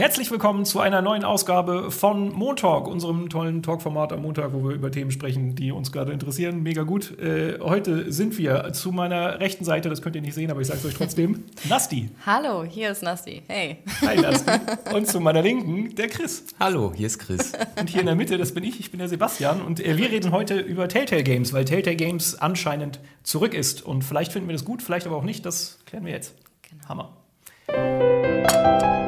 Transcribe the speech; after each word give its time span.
Herzlich 0.00 0.30
willkommen 0.30 0.64
zu 0.64 0.80
einer 0.80 1.02
neuen 1.02 1.24
Ausgabe 1.24 1.90
von 1.90 2.32
Montalk, 2.32 2.88
unserem 2.88 3.28
tollen 3.28 3.62
Talkformat 3.62 4.14
am 4.14 4.22
Montag, 4.22 4.54
wo 4.54 4.66
wir 4.66 4.74
über 4.74 4.90
Themen 4.90 5.10
sprechen, 5.10 5.54
die 5.54 5.72
uns 5.72 5.92
gerade 5.92 6.10
interessieren. 6.10 6.62
Mega 6.62 6.84
gut. 6.84 7.18
Äh, 7.18 7.58
heute 7.60 8.10
sind 8.10 8.38
wir 8.38 8.72
zu 8.72 8.92
meiner 8.92 9.40
rechten 9.40 9.66
Seite, 9.66 9.90
das 9.90 10.00
könnt 10.00 10.16
ihr 10.16 10.22
nicht 10.22 10.32
sehen, 10.32 10.50
aber 10.50 10.62
ich 10.62 10.68
sage 10.68 10.78
es 10.78 10.86
euch 10.86 10.94
trotzdem, 10.94 11.44
Nasti. 11.68 12.08
Hallo, 12.24 12.64
hier 12.64 12.92
ist 12.92 13.02
Nasti. 13.02 13.42
Hey. 13.46 13.76
Hi 14.00 14.18
Nasti. 14.18 14.50
Und 14.94 15.06
zu 15.06 15.20
meiner 15.20 15.42
Linken 15.42 15.94
der 15.94 16.08
Chris. 16.08 16.46
Hallo, 16.58 16.94
hier 16.96 17.06
ist 17.06 17.18
Chris. 17.18 17.52
Und 17.78 17.90
hier 17.90 18.00
in 18.00 18.06
der 18.06 18.16
Mitte, 18.16 18.38
das 18.38 18.54
bin 18.54 18.64
ich, 18.64 18.80
ich 18.80 18.90
bin 18.90 19.00
der 19.00 19.08
Sebastian. 19.10 19.60
Und 19.60 19.84
äh, 19.84 19.98
wir 19.98 20.10
reden 20.10 20.32
heute 20.32 20.60
über 20.60 20.88
Telltale 20.88 21.24
Games, 21.24 21.52
weil 21.52 21.66
Telltale 21.66 21.96
Games 21.96 22.36
anscheinend 22.36 23.00
zurück 23.22 23.52
ist. 23.52 23.82
Und 23.82 24.02
vielleicht 24.02 24.32
finden 24.32 24.48
wir 24.48 24.54
das 24.54 24.64
gut, 24.64 24.80
vielleicht 24.80 25.06
aber 25.06 25.16
auch 25.16 25.24
nicht, 25.24 25.44
das 25.44 25.78
klären 25.84 26.06
wir 26.06 26.12
jetzt. 26.12 26.36
Genau. 26.62 26.88
Hammer. 26.88 28.99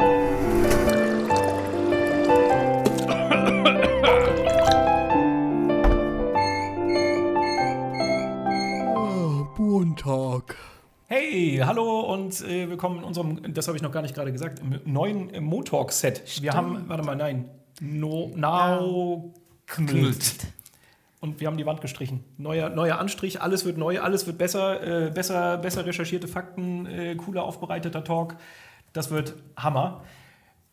Hey, 11.14 11.60
hallo 11.62 12.00
und 12.10 12.40
äh, 12.40 12.70
willkommen 12.70 13.00
in 13.00 13.04
unserem, 13.04 13.52
das 13.52 13.66
habe 13.68 13.76
ich 13.76 13.82
noch 13.82 13.92
gar 13.92 14.00
nicht 14.00 14.14
gerade 14.14 14.32
gesagt, 14.32 14.60
im 14.60 14.80
neuen 14.90 15.28
äh, 15.28 15.42
Motalk-Set. 15.42 16.40
Wir 16.40 16.54
haben, 16.54 16.88
warte 16.88 17.04
mal, 17.04 17.14
nein, 17.14 17.50
no, 17.82 18.32
Now 18.34 19.34
Knüllt. 19.66 20.36
Und 21.20 21.38
wir 21.38 21.48
haben 21.48 21.58
die 21.58 21.66
Wand 21.66 21.82
gestrichen. 21.82 22.24
Neuer, 22.38 22.70
neuer 22.70 22.98
Anstrich, 22.98 23.42
alles 23.42 23.66
wird 23.66 23.76
neu, 23.76 24.00
alles 24.00 24.26
wird 24.26 24.38
besser, 24.38 25.08
äh, 25.08 25.10
besser, 25.10 25.58
besser 25.58 25.84
recherchierte 25.84 26.28
Fakten, 26.28 26.86
äh, 26.86 27.14
cooler 27.16 27.42
aufbereiteter 27.42 28.04
Talk. 28.04 28.36
Das 28.94 29.10
wird 29.10 29.34
Hammer. 29.54 30.04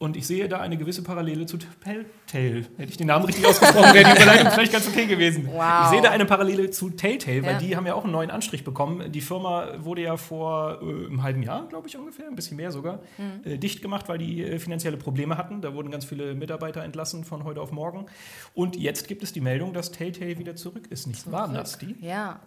Und 0.01 0.15
ich 0.15 0.25
sehe 0.27 0.47
da 0.47 0.61
eine 0.61 0.77
gewisse 0.77 1.03
Parallele 1.03 1.45
zu 1.45 1.57
Telltale. 1.57 2.65
Hätte 2.77 2.89
ich 2.89 2.95
den 2.95 3.07
Namen 3.07 3.25
richtig 3.25 3.45
ausgesprochen, 3.45 3.93
wäre 3.93 4.05
die 4.15 4.21
Überleitung 4.21 4.51
vielleicht 4.51 4.71
ganz 4.71 4.87
okay 4.87 5.05
gewesen. 5.05 5.49
Wow. 5.51 5.63
Ich 5.83 5.89
sehe 5.89 6.01
da 6.01 6.11
eine 6.11 6.23
Parallele 6.23 6.69
zu 6.71 6.89
Telltale, 6.91 7.43
weil 7.43 7.51
Ja. 7.53 7.57
die 7.59 7.75
haben 7.75 7.85
ja 7.85 7.95
auch 7.95 8.05
einen 8.05 8.13
neuen 8.13 8.31
Anstrich 8.31 8.63
bekommen. 8.63 9.11
Die 9.11 9.19
Firma 9.19 9.67
wurde 9.79 10.03
ja 10.03 10.15
vor 10.15 10.79
äh, 10.81 10.85
einem 11.07 11.21
halben 11.21 11.43
Jahr, 11.43 11.67
glaube 11.67 11.89
ich 11.89 11.97
ungefähr, 11.97 12.27
ein 12.29 12.35
bisschen 12.35 12.55
mehr 12.55 12.71
sogar, 12.71 12.99
äh, 13.43 13.57
dicht 13.57 13.81
gemacht, 13.81 14.07
weil 14.07 14.19
die 14.19 14.41
äh, 14.41 14.57
finanzielle 14.57 14.95
Probleme 14.95 15.37
hatten. 15.37 15.59
Da 15.59 15.73
wurden 15.73 15.91
ganz 15.91 16.05
viele 16.05 16.33
Mitarbeiter 16.33 16.81
entlassen 16.81 17.25
von 17.25 17.43
heute 17.43 17.59
auf 17.59 17.73
morgen. 17.73 18.05
Und 18.53 18.77
jetzt 18.77 19.05
gibt 19.09 19.21
es 19.21 19.33
die 19.33 19.41
Meldung, 19.41 19.73
dass 19.73 19.91
Telltale 19.91 20.39
wieder 20.39 20.55
zurück 20.55 20.87
ist. 20.89 21.07
Nicht 21.07 21.29
wahr, 21.29 21.49
Nasti? 21.49 21.97
Ja, 21.99 22.39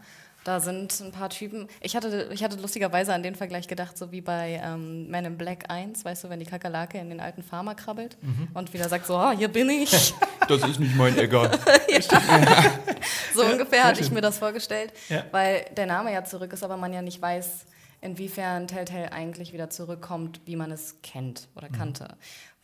da 0.45 0.59
sind 0.61 0.99
ein 1.01 1.13
paar 1.13 1.31
Typen. 1.31 1.69
Ich 1.81 1.95
hatte, 1.95 2.29
ich 2.33 2.43
hatte 2.43 2.57
lustigerweise 2.57 3.15
an 3.15 3.23
den 3.23 3.35
Vergleich 3.37 3.69
gedacht, 3.69 3.97
so 3.97 4.11
wie 4.11 4.21
bei 4.21 4.61
ähm, 4.65 5.09
Man 5.11 5.25
in 5.25 5.39
Black 5.39 5.65
1, 5.71 6.05
weißt 6.05 6.25
du, 6.25 6.31
wenn 6.31 6.41
die 6.41 6.47
Kakerlake 6.47 6.99
in 6.99 7.11
den 7.11 7.21
alten 7.21 7.43
Farmer 7.43 7.75
krabbelt 7.75 8.17
Mhm. 8.23 8.49
und 8.55 8.73
wieder 8.73 8.89
sagt 8.89 9.07
so, 9.07 9.17
ah, 9.17 9.33
hier 9.33 9.49
bin 9.49 9.71
ich. 9.71 10.13
Das 10.49 10.61
ist 10.69 10.81
nicht 10.81 10.97
mein 10.97 11.17
Egger. 11.17 11.51
so 13.35 13.45
ungefähr 13.45 13.85
hatte 13.85 14.01
ich 14.01 14.11
mir 14.11 14.21
das 14.21 14.39
vorgestellt, 14.39 14.93
Ja. 15.09 15.25
weil 15.31 15.65
der 15.77 15.87
Name 15.87 16.13
ja 16.13 16.25
zurück 16.25 16.53
ist, 16.53 16.63
aber 16.63 16.77
man 16.77 16.93
ja 16.93 17.03
nicht 17.03 17.21
weiß, 17.23 17.65
inwiefern 18.01 18.67
Telltale 18.67 19.13
eigentlich 19.13 19.53
wieder 19.53 19.71
zurückkommt, 19.71 20.41
wie 20.45 20.57
man 20.57 20.73
es 20.73 20.97
kennt 21.03 21.49
oder 21.55 21.69
Mhm. 21.69 21.73
kannte. 21.73 22.09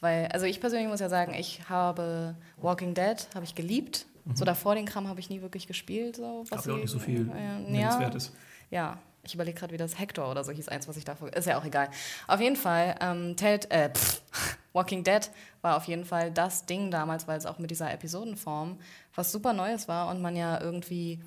Weil, 0.00 0.26
also 0.32 0.46
ich 0.46 0.60
persönlich 0.60 0.88
muss 0.88 1.00
ja 1.00 1.08
sagen, 1.08 1.34
ich 1.34 1.60
habe 1.68 2.34
Walking 2.56 2.94
Dead, 2.94 3.16
habe 3.34 3.44
ich 3.44 3.54
geliebt. 3.54 4.06
So 4.34 4.44
davor 4.44 4.74
den 4.74 4.84
Kram 4.84 5.08
habe 5.08 5.20
ich 5.20 5.30
nie 5.30 5.42
wirklich 5.42 5.66
gespielt. 5.66 6.16
So, 6.16 6.44
was 6.50 6.64
ja 6.64 6.74
auch 6.74 6.78
nicht 6.78 6.90
so 6.90 6.98
viel 6.98 7.26
ja, 7.28 7.58
Nennenswertes. 7.58 8.32
ja, 8.70 8.98
ich 9.22 9.34
überlege 9.34 9.58
gerade, 9.58 9.72
wie 9.72 9.78
das 9.78 9.98
Hector 9.98 10.30
oder 10.30 10.44
so 10.44 10.52
hieß, 10.52 10.68
eins, 10.68 10.88
was 10.88 10.96
ich 10.96 11.04
davor. 11.04 11.32
Ist 11.32 11.46
ja 11.46 11.58
auch 11.58 11.64
egal. 11.64 11.88
Auf 12.26 12.40
jeden 12.40 12.56
Fall, 12.56 12.94
ähm, 13.00 13.36
Telt, 13.36 13.70
äh, 13.70 13.90
pff, 13.90 14.22
Walking 14.72 15.04
Dead 15.04 15.30
war 15.62 15.76
auf 15.76 15.84
jeden 15.84 16.04
Fall 16.04 16.30
das 16.30 16.66
Ding 16.66 16.90
damals, 16.90 17.26
weil 17.26 17.38
es 17.38 17.46
auch 17.46 17.58
mit 17.58 17.70
dieser 17.70 17.92
Episodenform 17.92 18.78
was 19.14 19.32
super 19.32 19.52
Neues 19.52 19.88
war 19.88 20.08
und 20.08 20.22
man 20.22 20.36
ja 20.36 20.60
irgendwie 20.60 21.20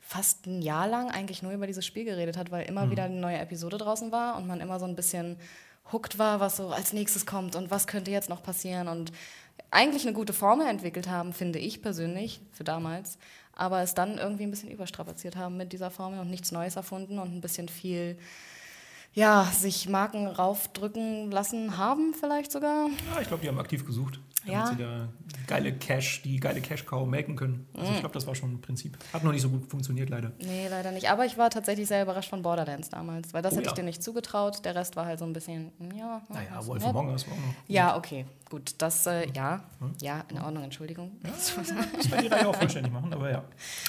fast 0.00 0.46
ein 0.46 0.60
Jahr 0.60 0.88
lang 0.88 1.10
eigentlich 1.10 1.42
nur 1.42 1.52
über 1.52 1.66
dieses 1.66 1.86
Spiel 1.86 2.04
geredet 2.04 2.36
hat, 2.36 2.50
weil 2.50 2.66
immer 2.66 2.90
wieder 2.90 3.04
eine 3.04 3.14
neue 3.14 3.38
Episode 3.38 3.78
draußen 3.78 4.10
war 4.10 4.36
und 4.36 4.46
man 4.46 4.60
immer 4.60 4.78
so 4.80 4.84
ein 4.84 4.96
bisschen 4.96 5.36
hooked 5.92 6.18
war, 6.18 6.40
was 6.40 6.56
so 6.56 6.70
als 6.70 6.92
nächstes 6.92 7.26
kommt 7.26 7.56
und 7.56 7.70
was 7.70 7.86
könnte 7.86 8.10
jetzt 8.10 8.28
noch 8.28 8.42
passieren 8.42 8.88
und 8.88 9.12
eigentlich 9.70 10.02
eine 10.04 10.12
gute 10.12 10.32
Formel 10.32 10.66
entwickelt 10.66 11.08
haben, 11.08 11.32
finde 11.32 11.58
ich 11.58 11.82
persönlich, 11.82 12.40
für 12.52 12.64
damals, 12.64 13.18
aber 13.54 13.82
es 13.82 13.94
dann 13.94 14.18
irgendwie 14.18 14.44
ein 14.44 14.50
bisschen 14.50 14.70
überstrapaziert 14.70 15.36
haben 15.36 15.56
mit 15.56 15.72
dieser 15.72 15.90
Formel 15.90 16.18
und 16.20 16.30
nichts 16.30 16.50
Neues 16.52 16.76
erfunden 16.76 17.18
und 17.18 17.34
ein 17.34 17.40
bisschen 17.40 17.68
viel, 17.68 18.18
ja, 19.12 19.44
sich 19.44 19.88
Marken 19.88 20.26
raufdrücken 20.26 21.30
lassen 21.30 21.76
haben 21.76 22.14
vielleicht 22.14 22.52
sogar. 22.52 22.88
Ja, 23.14 23.20
ich 23.20 23.28
glaube, 23.28 23.42
die 23.42 23.48
haben 23.48 23.58
aktiv 23.58 23.84
gesucht, 23.84 24.20
damit 24.46 24.52
Ja. 24.54 24.66
sie 24.68 24.76
da 24.76 25.08
geile 25.46 25.72
Cash, 25.72 26.22
die 26.22 26.38
geile 26.38 26.60
Cash-Cow 26.60 27.06
melken 27.08 27.34
können. 27.36 27.68
Also 27.76 27.92
ich 27.92 27.98
glaube, 28.00 28.14
das 28.14 28.26
war 28.26 28.34
schon 28.36 28.52
ein 28.54 28.60
Prinzip. 28.60 28.96
Hat 29.12 29.24
noch 29.24 29.32
nicht 29.32 29.42
so 29.42 29.50
gut 29.50 29.68
funktioniert, 29.68 30.10
leider. 30.10 30.30
Nee, 30.40 30.68
leider 30.68 30.92
nicht. 30.92 31.10
Aber 31.10 31.26
ich 31.26 31.36
war 31.36 31.50
tatsächlich 31.50 31.88
sehr 31.88 32.02
überrascht 32.02 32.30
von 32.30 32.42
Borderlands 32.42 32.88
damals, 32.88 33.34
weil 33.34 33.42
das 33.42 33.52
Oh 33.52 33.56
hätte 33.56 33.66
ja. 33.66 33.70
ich 33.72 33.76
dir 33.76 33.82
nicht 33.82 34.02
zugetraut. 34.02 34.64
Der 34.64 34.74
Rest 34.76 34.94
war 34.96 35.06
halt 35.06 35.18
so 35.18 35.24
ein 35.24 35.32
bisschen, 35.32 35.72
ja. 35.94 36.22
Naja, 36.28 36.50
was 36.54 36.66
Wolf 36.68 36.80
nett. 36.82 36.90
Among 36.90 37.08
Us 37.10 37.26
war 37.26 37.34
auch 37.34 37.38
noch. 37.38 37.54
Ja, 37.66 37.96
okay, 37.96 38.26
gut. 38.50 38.74
Das, 38.78 39.06
äh, 39.06 39.26
ja, 39.34 39.62
ja, 40.00 40.24
in 40.28 40.38
Ordnung, 40.38 40.64
Entschuldigung. 40.64 41.12
Das 41.22 41.54
kann 42.10 42.22
die 42.22 42.26
Reihe 42.28 42.48
auch 42.48 42.56
vollständig 42.56 42.92
machen, 42.92 43.12
aber 43.14 43.30
ja. 43.30 43.44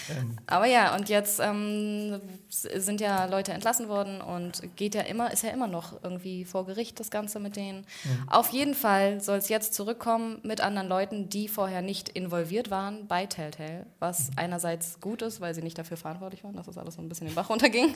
Ähm, 0.09 0.37
Aber 0.45 0.65
ja, 0.67 0.95
und 0.95 1.09
jetzt 1.09 1.39
ähm, 1.39 2.21
sind 2.49 3.01
ja 3.01 3.25
Leute 3.25 3.51
entlassen 3.51 3.89
worden 3.89 4.21
und 4.21 4.61
geht 4.77 4.95
ja 4.95 5.01
immer, 5.01 5.33
ist 5.33 5.43
ja 5.43 5.49
immer 5.49 5.67
noch 5.67 6.01
irgendwie 6.03 6.45
vor 6.45 6.65
Gericht 6.65 6.99
das 6.99 7.11
Ganze 7.11 7.39
mit 7.39 7.55
denen. 7.55 7.85
Auf 8.27 8.49
jeden 8.49 8.75
Fall 8.75 9.19
soll 9.19 9.37
es 9.39 9.49
jetzt 9.49 9.73
zurückkommen 9.73 10.39
mit 10.43 10.61
anderen 10.61 10.87
Leuten, 10.87 11.27
die 11.29 11.47
vorher 11.47 11.81
nicht 11.81 12.09
involviert 12.09 12.69
waren 12.69 13.07
bei 13.07 13.25
Telltale, 13.25 13.87
was 13.99 14.29
einerseits 14.35 14.99
gut 15.01 15.21
ist, 15.23 15.41
weil 15.41 15.53
sie 15.55 15.61
nicht 15.61 15.77
dafür 15.77 15.97
verantwortlich 15.97 16.43
waren, 16.43 16.55
dass 16.55 16.67
das 16.67 16.77
alles 16.77 16.95
so 16.95 17.01
ein 17.01 17.09
bisschen 17.09 17.27
den 17.27 17.35
Bach 17.35 17.49
runterging. 17.49 17.95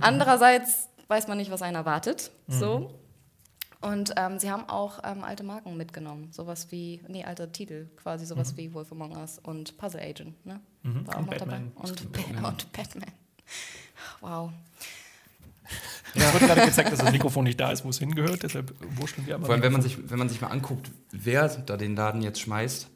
Andererseits 0.00 0.88
weiß 1.08 1.28
man 1.28 1.38
nicht, 1.38 1.50
was 1.50 1.60
einen 1.62 1.76
erwartet. 1.76 2.30
So. 2.48 2.90
Und 3.84 4.14
ähm, 4.16 4.38
sie 4.38 4.50
haben 4.50 4.68
auch 4.68 5.00
ähm, 5.04 5.22
alte 5.24 5.42
Marken 5.44 5.76
mitgenommen, 5.76 6.28
sowas 6.32 6.68
wie, 6.70 7.00
nee, 7.08 7.22
alte 7.24 7.50
Titel, 7.52 7.86
quasi 7.96 8.24
sowas 8.24 8.56
wie 8.56 8.72
Wolf 8.72 8.90
Among 8.92 9.16
Us 9.16 9.38
und 9.42 9.76
Puzzle 9.76 10.00
Agent, 10.00 10.34
ne? 10.46 10.60
War 10.82 11.16
auch 11.16 11.18
Und 11.20 11.26
noch 11.26 11.34
Batman. 11.36 11.72
dabei. 11.76 11.88
Und, 11.90 12.12
Ba- 12.42 12.48
und 12.48 12.72
Batman. 12.72 13.10
Wow. 14.20 14.50
Es 16.16 16.32
wird 16.32 16.44
gerade 16.44 16.64
gezeigt, 16.66 16.92
dass 16.92 17.00
das 17.00 17.10
Mikrofon 17.10 17.42
nicht 17.44 17.58
da 17.58 17.72
ist, 17.72 17.84
wo 17.84 17.88
es 17.88 17.98
hingehört, 17.98 18.42
deshalb 18.44 18.72
wurschteln 18.96 19.26
wir 19.26 19.34
aber. 19.34 19.46
Vor 19.46 19.54
allem, 19.54 19.64
wenn 19.64 19.72
man, 19.72 19.82
sich, 19.82 19.98
wenn 20.08 20.18
man 20.18 20.28
sich 20.28 20.40
mal 20.40 20.46
anguckt, 20.48 20.90
wer 21.10 21.48
da 21.48 21.76
den 21.76 21.96
Laden 21.96 22.22
jetzt 22.22 22.40
schmeißt, 22.40 22.88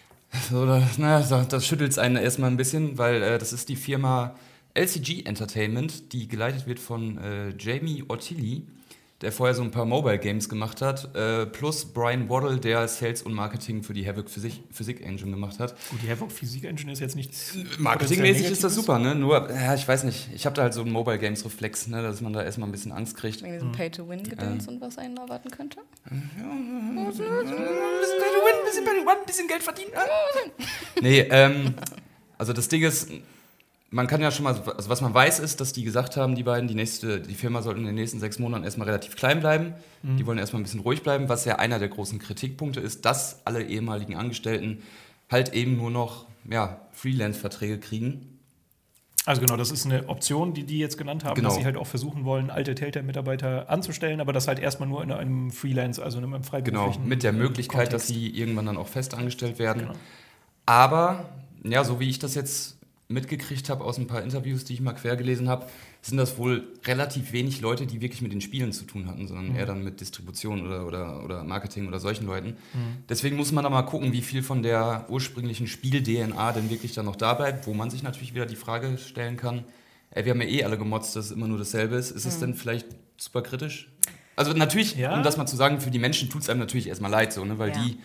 so, 0.50 0.66
das, 0.66 0.98
na, 0.98 1.20
das, 1.22 1.66
schüttelt 1.66 1.92
es 1.92 1.98
einen 1.98 2.16
erstmal 2.16 2.50
ein 2.50 2.56
bisschen, 2.58 2.98
weil 2.98 3.22
äh, 3.22 3.38
das 3.38 3.52
ist 3.54 3.68
die 3.70 3.76
Firma 3.76 4.34
LCG 4.74 5.22
Entertainment, 5.24 6.12
die 6.12 6.28
geleitet 6.28 6.66
wird 6.66 6.78
von 6.78 7.16
äh, 7.16 7.54
Jamie 7.58 8.04
Ortilli, 8.08 8.66
der 9.22 9.32
vorher 9.32 9.54
so 9.54 9.62
ein 9.62 9.70
paar 9.70 9.86
Mobile 9.86 10.18
Games 10.18 10.48
gemacht 10.48 10.82
hat, 10.82 11.14
äh, 11.16 11.46
plus 11.46 11.86
Brian 11.86 12.28
Waddle, 12.28 12.58
der 12.58 12.86
Sales 12.86 13.22
und 13.22 13.32
Marketing 13.32 13.82
für 13.82 13.94
die 13.94 14.06
Havoc 14.06 14.28
Physik, 14.28 14.64
Physik 14.70 15.00
Engine 15.00 15.30
gemacht 15.30 15.58
hat. 15.58 15.74
Gut, 15.90 16.00
die 16.02 16.10
Havoc 16.10 16.30
Physik 16.30 16.64
Engine 16.64 16.92
ist 16.92 17.00
jetzt 17.00 17.16
nichts. 17.16 17.56
Marketingmäßig 17.78 18.50
ist 18.50 18.62
das 18.62 18.74
super, 18.74 18.98
ne? 18.98 19.14
Nur, 19.14 19.50
ja, 19.50 19.74
ich 19.74 19.88
weiß 19.88 20.04
nicht, 20.04 20.28
ich 20.34 20.44
habe 20.44 20.54
da 20.54 20.62
halt 20.62 20.74
so 20.74 20.82
einen 20.82 20.92
Mobile 20.92 21.18
Games 21.18 21.44
Reflex, 21.46 21.86
ne, 21.86 22.02
dass 22.02 22.20
man 22.20 22.34
da 22.34 22.42
erstmal 22.42 22.68
ein 22.68 22.72
bisschen 22.72 22.92
Angst 22.92 23.16
kriegt. 23.16 23.42
Wegen 23.42 23.54
diesem 23.54 23.72
Pay-to-Win-Gedöns 23.72 24.68
und 24.68 24.80
was 24.82 24.98
einen 24.98 25.16
erwarten 25.16 25.50
könnte. 25.50 25.78
ein 29.18 29.26
bisschen 29.26 29.48
Geld 29.48 29.62
verdienen. 29.62 29.92
nee, 31.00 31.20
ähm, 31.20 31.74
also 32.36 32.52
das 32.52 32.68
Ding 32.68 32.82
ist, 32.82 33.10
man 33.96 34.06
kann 34.06 34.20
ja 34.20 34.30
schon 34.30 34.44
mal, 34.44 34.54
also 34.54 34.90
was 34.90 35.00
man 35.00 35.14
weiß 35.14 35.38
ist, 35.40 35.60
dass 35.60 35.72
die 35.72 35.82
gesagt 35.82 36.16
haben, 36.18 36.34
die 36.34 36.42
beiden, 36.42 36.68
die 36.68 36.74
nächste, 36.74 37.18
die 37.18 37.34
Firma 37.34 37.62
sollten 37.62 37.80
in 37.80 37.86
den 37.86 37.94
nächsten 37.94 38.20
sechs 38.20 38.38
Monaten 38.38 38.62
erstmal 38.62 38.86
relativ 38.86 39.16
klein 39.16 39.40
bleiben. 39.40 39.72
Die 40.02 40.24
wollen 40.26 40.38
erstmal 40.38 40.60
ein 40.60 40.64
bisschen 40.64 40.80
ruhig 40.80 41.02
bleiben, 41.02 41.28
was 41.30 41.44
ja 41.46 41.56
einer 41.56 41.78
der 41.78 41.88
großen 41.88 42.18
Kritikpunkte 42.18 42.78
ist, 42.78 43.04
dass 43.06 43.40
alle 43.46 43.64
ehemaligen 43.64 44.14
Angestellten 44.14 44.82
halt 45.30 45.54
eben 45.54 45.76
nur 45.78 45.90
noch 45.90 46.26
ja, 46.48 46.78
Freelance-Verträge 46.92 47.80
kriegen. 47.80 48.38
Also 49.24 49.40
genau, 49.40 49.56
das 49.56 49.72
ist 49.72 49.86
eine 49.86 50.08
Option, 50.08 50.54
die 50.54 50.62
die 50.64 50.78
jetzt 50.78 50.98
genannt 50.98 51.24
haben, 51.24 51.34
Genau. 51.34 51.48
dass 51.48 51.58
sie 51.58 51.64
halt 51.64 51.76
auch 51.76 51.86
versuchen 51.88 52.24
wollen, 52.24 52.50
alte 52.50 52.76
Telltale-Mitarbeiter 52.76 53.68
anzustellen, 53.68 54.20
aber 54.20 54.32
das 54.32 54.46
halt 54.46 54.60
erstmal 54.60 54.88
nur 54.88 55.02
in 55.02 55.10
einem 55.10 55.50
Freelance, 55.50 56.00
also 56.04 56.18
in 56.18 56.24
einem 56.24 56.34
Genau, 56.34 56.48
freiberuflichen 56.48 57.08
mit 57.08 57.22
der 57.24 57.32
Möglichkeit, 57.32 57.92
dass 57.92 58.06
Kontext. 58.06 58.08
sie 58.08 58.38
irgendwann 58.38 58.66
dann 58.66 58.76
auch 58.76 58.86
fest 58.88 59.14
angestellt 59.14 59.58
werden. 59.58 59.86
Genau. 59.86 59.94
Aber, 60.66 61.30
ja, 61.64 61.82
so 61.82 61.98
wie 61.98 62.08
ich 62.08 62.20
das 62.20 62.36
jetzt 62.36 62.75
mitgekriegt 63.08 63.68
habe 63.70 63.84
aus 63.84 63.98
ein 63.98 64.06
paar 64.08 64.22
Interviews, 64.22 64.64
die 64.64 64.72
ich 64.74 64.80
mal 64.80 64.92
quer 64.92 65.16
gelesen 65.16 65.48
habe, 65.48 65.66
sind 66.02 66.16
das 66.16 66.38
wohl 66.38 66.64
relativ 66.84 67.32
wenig 67.32 67.60
Leute, 67.60 67.86
die 67.86 68.00
wirklich 68.00 68.20
mit 68.22 68.32
den 68.32 68.40
Spielen 68.40 68.72
zu 68.72 68.84
tun 68.84 69.06
hatten, 69.06 69.26
sondern 69.28 69.50
Mhm. 69.50 69.56
eher 69.56 69.66
dann 69.66 69.84
mit 69.84 70.00
Distribution 70.00 70.66
oder, 70.66 70.86
oder, 70.86 71.24
oder 71.24 71.44
Marketing 71.44 71.86
oder 71.86 72.00
solchen 72.00 72.26
Leuten. 72.26 72.50
Mhm. 72.74 73.04
Deswegen 73.08 73.36
muss 73.36 73.52
man 73.52 73.62
da 73.64 73.70
mal 73.70 73.82
gucken, 73.82 74.12
wie 74.12 74.22
viel 74.22 74.42
von 74.42 74.62
der 74.62 75.06
ursprünglichen 75.08 75.66
Spiel-DNA 75.68 76.52
denn 76.52 76.68
wirklich 76.70 76.94
dann 76.94 77.06
noch 77.06 77.16
da 77.16 77.34
bleibt, 77.34 77.66
wo 77.66 77.74
man 77.74 77.90
sich 77.90 78.02
natürlich 78.02 78.34
wieder 78.34 78.46
die 78.46 78.56
Frage 78.56 78.98
stellen 78.98 79.36
kann, 79.36 79.64
ey, 80.10 80.24
wir 80.24 80.32
haben 80.32 80.40
ja 80.40 80.48
eh 80.48 80.64
alle 80.64 80.78
gemotzt, 80.78 81.14
dass 81.14 81.26
es 81.26 81.30
immer 81.30 81.46
nur 81.48 81.58
dasselbe 81.58 81.94
ist. 81.96 82.10
Ist 82.10 82.24
Mhm. 82.24 82.30
es 82.30 82.38
denn 82.40 82.54
vielleicht 82.54 82.86
super 83.16 83.42
kritisch? 83.42 83.88
Also 84.34 84.52
natürlich, 84.52 84.96
ja? 84.96 85.14
um 85.16 85.22
das 85.22 85.36
mal 85.36 85.46
zu 85.46 85.56
sagen, 85.56 85.80
für 85.80 85.90
die 85.90 85.98
Menschen 85.98 86.28
tut 86.28 86.42
es 86.42 86.48
einem 86.50 86.60
natürlich 86.60 86.88
erstmal 86.88 87.10
leid, 87.10 87.32
so, 87.32 87.44
ne? 87.44 87.58
weil 87.58 87.70
ja. 87.70 87.82
die 87.84 87.98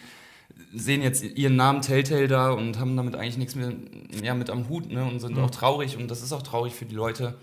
sehen 0.74 1.02
jetzt 1.02 1.24
ihren 1.24 1.56
Namen 1.56 1.82
Telltale 1.82 2.28
da 2.28 2.52
und 2.52 2.80
haben 2.80 2.96
damit 2.96 3.16
eigentlich 3.16 3.38
nichts 3.38 3.56
mehr 3.56 3.74
ja, 4.24 4.34
mit 4.34 4.50
am 4.50 4.70
Hut 4.70 4.92
ne? 4.92 5.04
und 5.04 5.20
sind 5.20 5.38
mhm. 5.38 5.44
auch 5.44 5.52
traurig 5.52 5.98
und 5.98 6.10
das 6.10 6.22
ist 6.22 6.34
auch 6.34 6.42
traurig 6.42 6.74
für 6.74 6.86
die 6.86 6.96
Leute. 6.96 7.36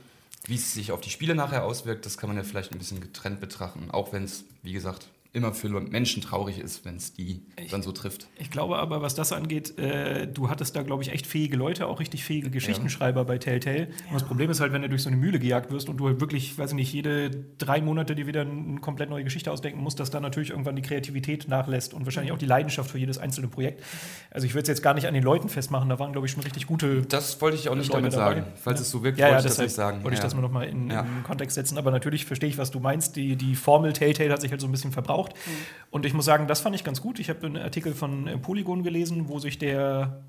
Wie 0.46 0.55
es 0.55 0.72
sich 0.72 0.93
auf 0.93 1.00
die 1.00 1.10
Spiele 1.10 1.34
nachher 1.34 1.64
auswirkt, 1.64 2.06
das 2.06 2.16
kann 2.16 2.28
man 2.28 2.37
ja 2.37 2.43
vielleicht 2.43 2.72
ein 2.72 2.78
bisschen 2.78 3.00
getrennt 3.00 3.40
betrachten, 3.40 3.90
auch 3.90 4.12
wenn 4.12 4.25
es, 4.25 4.44
wie 4.62 4.72
gesagt, 4.72 5.08
immer 5.32 5.52
für 5.52 5.69
Menschen 5.69 6.22
traurig 6.22 6.58
ist, 6.58 6.84
wenn 6.86 6.96
es 6.96 7.12
die 7.12 7.42
ich, 7.62 7.70
dann 7.70 7.82
so 7.82 7.92
trifft. 7.92 8.28
Ich 8.38 8.50
glaube 8.50 8.78
aber, 8.78 9.02
was 9.02 9.14
das 9.14 9.32
angeht, 9.32 9.78
äh, 9.78 10.26
du 10.26 10.48
hattest 10.48 10.75
da, 10.75 10.82
glaube 10.82 11.02
ich, 11.02 11.12
echt 11.12 11.26
fähige 11.26 11.56
Leute, 11.56 11.86
auch 11.86 12.00
richtig 12.00 12.25
fähige 12.25 12.50
Geschichtenschreiber 12.50 13.20
ja. 13.20 13.25
bei 13.25 13.38
Telltale. 13.38 13.80
Ja. 13.80 13.86
Und 14.08 14.14
das 14.14 14.25
Problem 14.25 14.50
ist 14.50 14.60
halt, 14.60 14.72
wenn 14.72 14.82
du 14.82 14.88
durch 14.88 15.02
so 15.02 15.10
eine 15.10 15.19
Mühle 15.19 15.38
gejagt 15.38 15.70
wirst 15.70 15.90
und 15.90 15.98
du 15.98 16.06
halt 16.06 16.20
wirklich, 16.20 16.56
weiß 16.56 16.70
ich 16.70 16.76
nicht, 16.76 16.92
jede 16.92 17.30
drei 17.58 17.82
Monate 17.82 18.14
dir 18.14 18.26
wieder 18.26 18.40
eine 18.40 18.80
komplett 18.80 19.10
neue 19.10 19.22
Geschichte 19.22 19.52
ausdenken 19.52 19.82
musst, 19.82 20.00
dass 20.00 20.10
dann 20.10 20.22
natürlich 20.22 20.50
irgendwann 20.50 20.76
die 20.76 20.82
Kreativität 20.82 21.46
nachlässt 21.46 21.92
und 21.92 22.06
wahrscheinlich 22.06 22.32
auch 22.32 22.38
die 22.38 22.46
Leidenschaft 22.46 22.90
für 22.90 22.98
jedes 22.98 23.19
einzelne 23.19 23.48
Projekt. 23.48 23.84
Also 24.30 24.46
ich 24.46 24.54
würde 24.54 24.62
es 24.62 24.69
jetzt 24.69 24.82
gar 24.82 24.94
nicht 24.94 25.06
an 25.06 25.14
den 25.14 25.22
Leuten 25.22 25.50
festmachen, 25.50 25.90
da 25.90 25.98
waren, 25.98 26.12
glaube 26.12 26.26
ich, 26.26 26.32
schon 26.32 26.42
richtig 26.42 26.66
gute. 26.66 27.02
Das 27.02 27.40
wollte 27.42 27.58
ich 27.58 27.69
auch 27.69 27.75
nicht 27.75 27.88
Leute 27.88 27.98
damit 27.98 28.12
sagen. 28.12 28.40
Dabei. 28.40 28.56
Falls 28.56 28.80
ja. 28.80 28.82
es 28.82 28.90
so 28.90 29.04
wirkt, 29.04 29.19
wollte 29.19 29.36
ich 29.36 29.42
das 29.42 29.58
nicht 29.58 29.75
sagen. 29.75 30.02
Wollte 30.04 30.14
ich 30.14 30.22
das 30.22 30.34
mal 30.34 30.40
nochmal 30.40 30.69
in, 30.69 30.90
in 30.90 31.22
Kontext 31.25 31.54
setzen. 31.54 31.76
Aber 31.76 31.90
natürlich 31.90 32.25
verstehe 32.25 32.48
ich, 32.48 32.56
was 32.56 32.70
du 32.70 32.80
meinst. 32.80 33.16
Die, 33.16 33.36
die 33.36 33.54
Formel 33.54 33.92
Telltale 33.92 34.32
hat 34.32 34.40
sich 34.40 34.50
halt 34.50 34.60
so 34.60 34.66
ein 34.66 34.72
bisschen 34.72 34.92
verbraucht. 34.92 35.18
Mhm. 35.26 35.67
Und 35.91 36.06
ich 36.06 36.15
muss 36.15 36.25
sagen, 36.25 36.47
das 36.47 36.61
fand 36.61 36.75
ich 36.75 36.85
ganz 36.85 37.00
gut. 37.00 37.19
Ich 37.19 37.29
habe 37.29 37.47
einen 37.47 37.56
Artikel 37.56 37.94
von 37.94 38.26
äh, 38.26 38.38
Polygon 38.38 38.82
gelesen, 38.82 39.29
wo 39.29 39.38
sich 39.38 39.59
der 39.59 40.23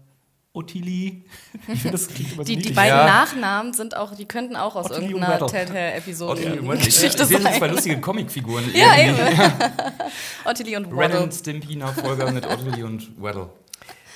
Ottilie. 0.54 1.24
Ich 1.68 1.82
finde, 1.82 1.92
das 1.92 2.08
klingt 2.08 2.34
immer 2.34 2.44
so 2.44 2.54
Die, 2.54 2.58
die 2.58 2.74
beiden 2.74 2.98
ja. 2.98 3.06
Nachnamen 3.06 3.74
sind 3.74 3.96
auch, 3.96 4.16
die 4.16 4.26
könnten 4.26 4.56
auch 4.56 4.76
aus 4.76 4.88
Ottilie 4.88 5.10
irgendeiner 5.10 5.46
Telltale-Episode 5.46 6.62
ja. 6.64 6.76
Geschichte 6.76 7.26
sein. 7.26 7.46
Ich 7.46 7.58
zwei 7.58 7.68
lustige 7.68 8.00
Comicfiguren. 8.00 8.66
Ja, 8.74 8.98
eben. 8.98 9.18
Ottilie 10.46 10.78
und 10.78 10.96
Waddle. 10.96 11.22
Ren 11.22 11.32
Stimpy 11.32 11.76
Nachfolger 11.76 12.32
mit 12.32 12.46
Ottilie 12.48 12.86
und 12.86 13.22
Waddle. 13.22 13.50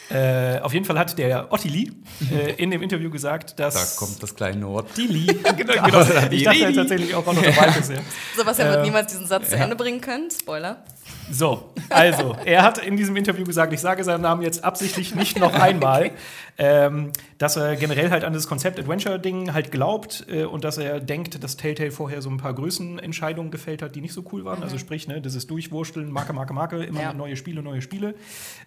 Äh, 0.10 0.60
auf 0.60 0.74
jeden 0.74 0.86
Fall 0.86 1.00
hat 1.00 1.18
der 1.18 1.52
Ottili 1.52 1.92
äh, 2.32 2.54
in 2.54 2.72
dem 2.72 2.82
Interview 2.82 3.10
gesagt, 3.10 3.60
dass. 3.60 3.74
Da 3.74 4.06
kommt 4.06 4.22
das 4.22 4.36
kleine 4.36 4.68
Ottili. 4.68 5.26
genau, 5.58 5.74
genau. 5.86 6.02
Ich 6.30 6.44
dachte 6.44 6.74
tatsächlich 6.74 7.16
auch, 7.16 7.26
auch 7.26 7.34
noch 7.34 7.42
dabei 7.42 7.72
bisher. 7.72 8.02
Sebastian 8.36 8.68
äh, 8.68 8.72
wird 8.72 8.84
niemals 8.84 9.12
diesen 9.12 9.28
Satz 9.28 9.50
zu 9.50 9.56
Ende 9.56 9.76
bringen 9.76 10.02
können. 10.02 10.30
Spoiler. 10.30 10.84
So, 11.33 11.71
also, 11.89 12.35
er 12.45 12.62
hat 12.62 12.77
in 12.77 12.95
diesem 12.95 13.15
Interview 13.15 13.44
gesagt, 13.44 13.74
ich 13.74 13.81
sage 13.81 14.03
seinen 14.03 14.21
Namen 14.21 14.44
jetzt 14.44 14.63
absichtlich 14.63 15.15
nicht 15.15 15.39
noch 15.39 15.56
einmal, 15.56 16.12
ähm, 16.59 17.12
dass 17.39 17.56
er 17.56 17.75
generell 17.75 18.12
halt 18.12 18.24
an 18.24 18.33
das 18.33 18.47
Konzept-Adventure-Ding 18.47 19.51
halt 19.51 19.71
glaubt 19.71 20.27
äh, 20.30 20.44
und 20.44 20.63
dass 20.63 20.77
er 20.77 21.00
denkt, 21.00 21.44
dass 21.44 21.57
Telltale 21.57 21.89
vorher 21.89 22.21
so 22.21 22.30
ein 22.30 22.38
paar 22.38 22.53
Größenentscheidungen 22.53 23.50
gefällt 23.50 23.81
hat, 23.81 23.95
die 23.95 24.01
nicht 24.01 24.13
so 24.13 24.24
cool 24.31 24.45
waren. 24.45 24.59
Mhm. 24.59 24.63
Also 24.63 24.77
sprich, 24.77 25.07
ne, 25.07 25.21
dieses 25.21 25.47
Durchwursteln, 25.47 26.12
Marke, 26.12 26.33
Marke, 26.33 26.53
Marke, 26.53 26.83
immer 26.83 27.01
ja. 27.01 27.13
neue 27.13 27.35
Spiele, 27.35 27.63
neue 27.63 27.81
Spiele, 27.81 28.13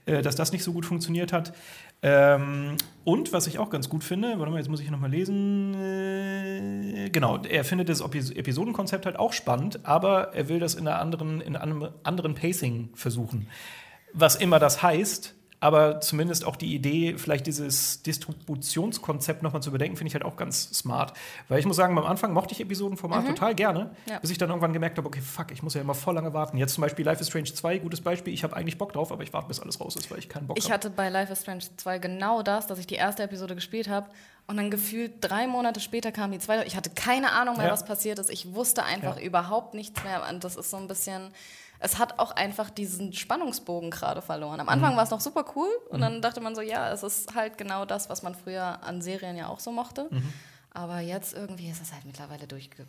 äh, 0.07 0.21
dass 0.23 0.35
das 0.35 0.51
nicht 0.51 0.65
so 0.65 0.73
gut 0.73 0.87
funktioniert 0.87 1.33
hat. 1.33 1.53
Ähm, 2.03 2.77
und 3.05 3.33
was 3.33 3.47
ich 3.47 3.59
auch 3.59 3.71
ganz 3.71 3.89
gut 3.89 4.05
finde, 4.05 4.39
warte 4.39 4.51
mal, 4.51 4.59
jetzt 4.59 4.69
muss 4.69 4.81
ich 4.81 4.91
nochmal 4.91 5.11
lesen. 5.11 5.75
Äh, 5.75 7.11
genau, 7.11 7.39
er 7.39 7.65
findet 7.65 7.89
das 7.89 8.01
Episodenkonzept 8.01 9.07
halt 9.07 9.19
auch 9.19 9.33
spannend, 9.33 9.81
aber 9.85 10.35
er 10.35 10.49
will 10.49 10.59
das 10.59 10.75
in, 10.75 10.87
einer 10.87 10.99
anderen, 10.99 11.41
in 11.41 11.57
einem 11.57 11.89
anderen 12.03 12.35
Pacing 12.57 12.91
versuchen. 12.95 13.49
Was 14.13 14.37
immer 14.37 14.59
das 14.59 14.83
heißt, 14.83 15.35
aber 15.59 16.01
zumindest 16.01 16.45
auch 16.45 16.57
die 16.57 16.75
Idee, 16.75 17.17
vielleicht 17.17 17.47
dieses 17.47 18.03
Distributionskonzept 18.03 19.43
nochmal 19.43 19.63
zu 19.63 19.71
überdenken, 19.71 19.97
finde 19.97 20.09
ich 20.09 20.15
halt 20.15 20.25
auch 20.25 20.37
ganz 20.37 20.71
smart. 20.71 21.15
Weil 21.49 21.59
ich 21.59 21.67
muss 21.67 21.77
sagen, 21.77 21.97
am 21.97 22.05
Anfang 22.05 22.33
mochte 22.33 22.53
ich 22.53 22.61
Episodenformat 22.61 23.25
mhm. 23.25 23.29
total 23.29 23.55
gerne, 23.55 23.91
ja. 24.09 24.19
bis 24.19 24.31
ich 24.31 24.39
dann 24.39 24.51
irgendwann 24.51 24.75
gemerkt 24.75 24.99
habe, 24.99 25.09
okay, 25.09 25.23
fuck, 25.23 25.51
ich 25.53 25.63
muss 25.63 25.75
ja 25.75 25.81
immer 25.81 25.95
voll 25.95 26.15
lange 26.15 26.35
warten. 26.35 26.59
Jetzt 26.59 26.75
zum 26.75 26.83
Beispiel 26.83 27.05
Life 27.05 27.21
is 27.21 27.29
Strange 27.29 27.53
2, 27.53 27.79
gutes 27.79 28.03
Beispiel. 28.03 28.35
Ich 28.35 28.45
habe 28.45 28.55
eigentlich 28.55 28.77
Bock 28.77 28.93
drauf, 28.93 29.11
aber 29.11 29.23
ich 29.23 29.33
warte, 29.33 29.49
bis 29.49 29.59
alles 29.59 29.81
raus 29.81 29.97
ist, 29.97 30.11
weil 30.11 30.19
ich 30.19 30.29
keinen 30.29 30.47
Bock 30.47 30.57
habe. 30.57 30.61
Ich 30.61 30.67
hab. 30.67 30.75
hatte 30.75 30.91
bei 30.91 31.09
Life 31.09 31.33
is 31.33 31.41
Strange 31.41 31.65
2 31.77 31.99
genau 31.99 32.43
das, 32.43 32.67
dass 32.67 32.79
ich 32.79 32.87
die 32.87 32.97
erste 32.97 33.23
Episode 33.23 33.55
gespielt 33.55 33.89
habe 33.89 34.09
und 34.47 34.59
dann 34.59 34.71
gefühlt 34.71 35.15
drei 35.21 35.47
Monate 35.47 35.81
später 35.81 36.13
kam 36.13 36.31
die 36.31 36.39
zweite. 36.39 36.65
Ich 36.67 36.77
hatte 36.77 36.91
keine 36.91 37.33
Ahnung 37.33 37.57
mehr, 37.57 37.67
ja. 37.67 37.73
was 37.73 37.85
passiert 37.85 38.19
ist. 38.19 38.31
Ich 38.31 38.55
wusste 38.55 38.85
einfach 38.85 39.19
ja. 39.19 39.23
überhaupt 39.25 39.75
nichts 39.75 40.05
mehr. 40.05 40.23
Und 40.31 40.45
das 40.45 40.55
ist 40.57 40.71
so 40.71 40.77
ein 40.77 40.87
bisschen 40.87 41.33
es 41.87 41.99
hat 41.99 42.19
auch 42.19 42.33
einfach 42.33 42.69
diesen 42.69 43.13
Spannungsbogen 43.13 43.93
gerade 43.93 44.21
verloren. 44.21 44.59
Am 44.59 44.69
Anfang 44.69 44.93
mhm. 44.93 44.97
war 44.97 45.05
es 45.05 45.11
noch 45.11 45.21
super 45.21 45.45
cool 45.55 45.69
und 45.89 45.99
mhm. 45.99 46.03
dann 46.03 46.23
dachte 46.23 46.41
man 46.41 46.57
so, 46.57 46.61
ja, 46.61 46.91
es 46.91 47.05
ist 47.05 47.35
halt 47.37 47.57
genau 47.59 47.85
das, 47.85 48.11
was 48.11 48.25
man 48.25 48.35
früher 48.35 48.83
an 48.83 49.01
Serien 49.01 49.37
ja 49.37 49.47
auch 49.47 49.61
so 49.61 49.71
mochte. 49.71 50.09
Mhm. 50.11 50.33
Aber 50.73 50.99
jetzt 50.99 51.33
irgendwie 51.33 51.71
ist 51.71 51.81
es 51.81 51.93
halt 51.93 52.05
mittlerweile 52.05 52.49
durchge 52.49 52.87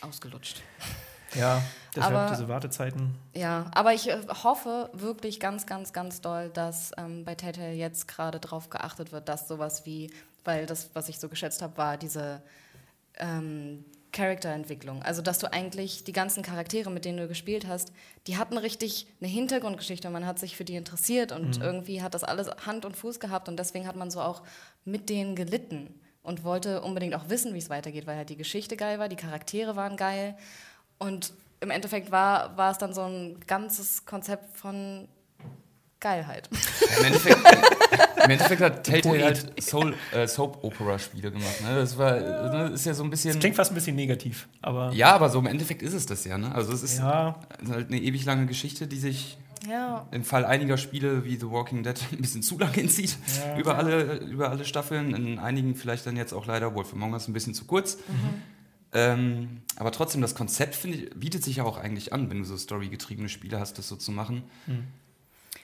ausgelutscht. 0.00 0.62
Ja, 1.34 1.62
deshalb 1.94 2.14
aber, 2.14 2.30
diese 2.30 2.48
Wartezeiten. 2.48 3.16
Ja, 3.34 3.66
aber 3.74 3.94
ich 3.94 4.08
äh, 4.08 4.18
hoffe 4.42 4.90
wirklich 4.92 5.40
ganz, 5.40 5.66
ganz, 5.66 5.92
ganz 5.92 6.20
doll, 6.20 6.50
dass 6.50 6.92
ähm, 6.96 7.24
bei 7.24 7.34
Telltale 7.34 7.72
jetzt 7.72 8.06
gerade 8.08 8.38
darauf 8.38 8.70
geachtet 8.70 9.12
wird, 9.12 9.28
dass 9.28 9.48
sowas 9.48 9.84
wie, 9.86 10.12
weil 10.44 10.66
das, 10.66 10.90
was 10.94 11.08
ich 11.08 11.18
so 11.18 11.28
geschätzt 11.28 11.62
habe, 11.62 11.76
war 11.76 11.96
diese 11.96 12.42
ähm, 13.18 13.84
Charakterentwicklung. 14.12 15.02
Also, 15.02 15.22
dass 15.22 15.38
du 15.38 15.52
eigentlich 15.52 16.04
die 16.04 16.12
ganzen 16.12 16.42
Charaktere, 16.42 16.90
mit 16.90 17.04
denen 17.04 17.18
du 17.18 17.28
gespielt 17.28 17.66
hast, 17.66 17.92
die 18.26 18.36
hatten 18.36 18.58
richtig 18.58 19.06
eine 19.20 19.30
Hintergrundgeschichte. 19.30 20.10
Man 20.10 20.26
hat 20.26 20.38
sich 20.38 20.56
für 20.56 20.64
die 20.64 20.76
interessiert 20.76 21.32
und 21.32 21.58
mhm. 21.58 21.62
irgendwie 21.62 22.02
hat 22.02 22.14
das 22.14 22.24
alles 22.24 22.48
Hand 22.66 22.84
und 22.84 22.96
Fuß 22.96 23.20
gehabt 23.20 23.48
und 23.48 23.58
deswegen 23.58 23.86
hat 23.86 23.96
man 23.96 24.10
so 24.10 24.20
auch 24.20 24.42
mit 24.84 25.08
denen 25.08 25.36
gelitten 25.36 25.94
und 26.22 26.44
wollte 26.44 26.82
unbedingt 26.82 27.14
auch 27.14 27.28
wissen, 27.28 27.54
wie 27.54 27.58
es 27.58 27.70
weitergeht, 27.70 28.06
weil 28.06 28.16
halt 28.16 28.30
die 28.30 28.36
Geschichte 28.36 28.76
geil 28.76 28.98
war, 28.98 29.08
die 29.08 29.16
Charaktere 29.16 29.76
waren 29.76 29.96
geil 29.96 30.36
und 30.98 31.32
im 31.60 31.70
Endeffekt 31.70 32.10
war, 32.10 32.56
war 32.56 32.72
es 32.72 32.78
dann 32.78 32.94
so 32.94 33.02
ein 33.02 33.38
ganzes 33.46 34.06
Konzept 34.06 34.56
von 34.56 35.08
Geilheit. 36.00 36.48
Im 36.98 37.04
Endeffekt, 37.04 37.38
im 38.24 38.30
Endeffekt 38.30 38.62
hat 38.62 38.84
Telltale 38.84 39.24
halt 39.24 39.62
Soul, 39.62 39.94
äh, 40.12 40.26
Soap-Opera-Spiele 40.26 41.30
gemacht. 41.30 41.60
Ne? 41.62 41.74
Das 41.74 41.98
war, 41.98 42.18
ne, 42.18 42.70
ist 42.74 42.86
ja 42.86 42.94
so 42.94 43.04
ein 43.04 43.10
bisschen. 43.10 43.32
Das 43.32 43.40
klingt 43.40 43.56
fast 43.56 43.70
ein 43.70 43.74
bisschen 43.74 43.96
negativ, 43.96 44.48
aber. 44.62 44.92
Ja, 44.92 45.12
aber 45.14 45.28
so 45.28 45.38
im 45.38 45.46
Endeffekt 45.46 45.82
ist 45.82 45.92
es 45.92 46.06
das 46.06 46.24
ja. 46.24 46.38
Ne? 46.38 46.54
Also 46.54 46.72
es 46.72 46.82
ist 46.82 46.98
ja. 46.98 47.38
halt 47.68 47.88
eine 47.88 48.00
ewig 48.00 48.24
lange 48.24 48.46
Geschichte, 48.46 48.86
die 48.86 48.98
sich 48.98 49.36
ja. 49.68 50.06
im 50.10 50.24
Fall 50.24 50.44
einiger 50.44 50.78
Spiele 50.78 51.24
wie 51.24 51.36
The 51.36 51.50
Walking 51.50 51.82
Dead 51.82 52.00
ein 52.12 52.18
bisschen 52.18 52.42
zu 52.42 52.58
lange 52.58 52.72
hinzieht. 52.72 53.16
Ja. 53.38 53.58
Über, 53.58 53.76
alle, 53.76 54.18
über 54.20 54.50
alle 54.50 54.64
Staffeln. 54.64 55.14
In 55.14 55.38
einigen 55.38 55.74
vielleicht 55.74 56.06
dann 56.06 56.16
jetzt 56.16 56.32
auch 56.32 56.46
leider 56.46 56.74
Wolf 56.74 56.92
Among 56.92 57.12
Us 57.12 57.28
ein 57.28 57.32
bisschen 57.32 57.54
zu 57.54 57.66
kurz. 57.66 57.96
Mhm. 57.96 58.42
Ähm, 58.92 59.62
aber 59.76 59.92
trotzdem, 59.92 60.20
das 60.20 60.34
Konzept 60.34 60.84
ich, 60.84 61.10
bietet 61.10 61.44
sich 61.44 61.56
ja 61.56 61.64
auch 61.64 61.78
eigentlich 61.78 62.12
an, 62.12 62.30
wenn 62.30 62.38
du 62.38 62.44
so 62.44 62.56
storygetriebene 62.56 63.28
Spiele 63.28 63.60
hast, 63.60 63.78
das 63.78 63.88
so 63.88 63.96
zu 63.96 64.10
machen. 64.12 64.42
Mhm. 64.66 64.84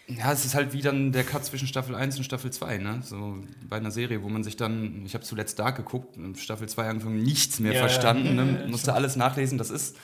Ja, 0.08 0.32
es 0.32 0.44
ist 0.44 0.54
halt 0.54 0.72
wie 0.72 0.82
dann 0.82 1.10
der 1.10 1.24
Cut 1.24 1.44
zwischen 1.44 1.66
Staffel 1.66 1.94
1 1.94 2.16
und 2.18 2.24
Staffel 2.24 2.52
2, 2.52 2.78
ne? 2.78 3.00
So 3.02 3.38
bei 3.68 3.76
einer 3.76 3.90
Serie, 3.90 4.22
wo 4.22 4.28
man 4.28 4.44
sich 4.44 4.56
dann, 4.56 5.04
ich 5.04 5.14
habe 5.14 5.24
zuletzt 5.24 5.58
Dark 5.58 5.76
geguckt, 5.76 6.16
Staffel 6.38 6.68
2 6.68 6.88
angefangen, 6.88 7.22
nichts 7.22 7.58
mehr 7.58 7.72
ja, 7.72 7.80
verstanden, 7.80 8.36
ja, 8.36 8.44
ne? 8.44 8.60
ja, 8.62 8.68
musste 8.68 8.94
alles 8.94 9.16
nachlesen. 9.16 9.58
Das 9.58 9.70
ist 9.70 9.96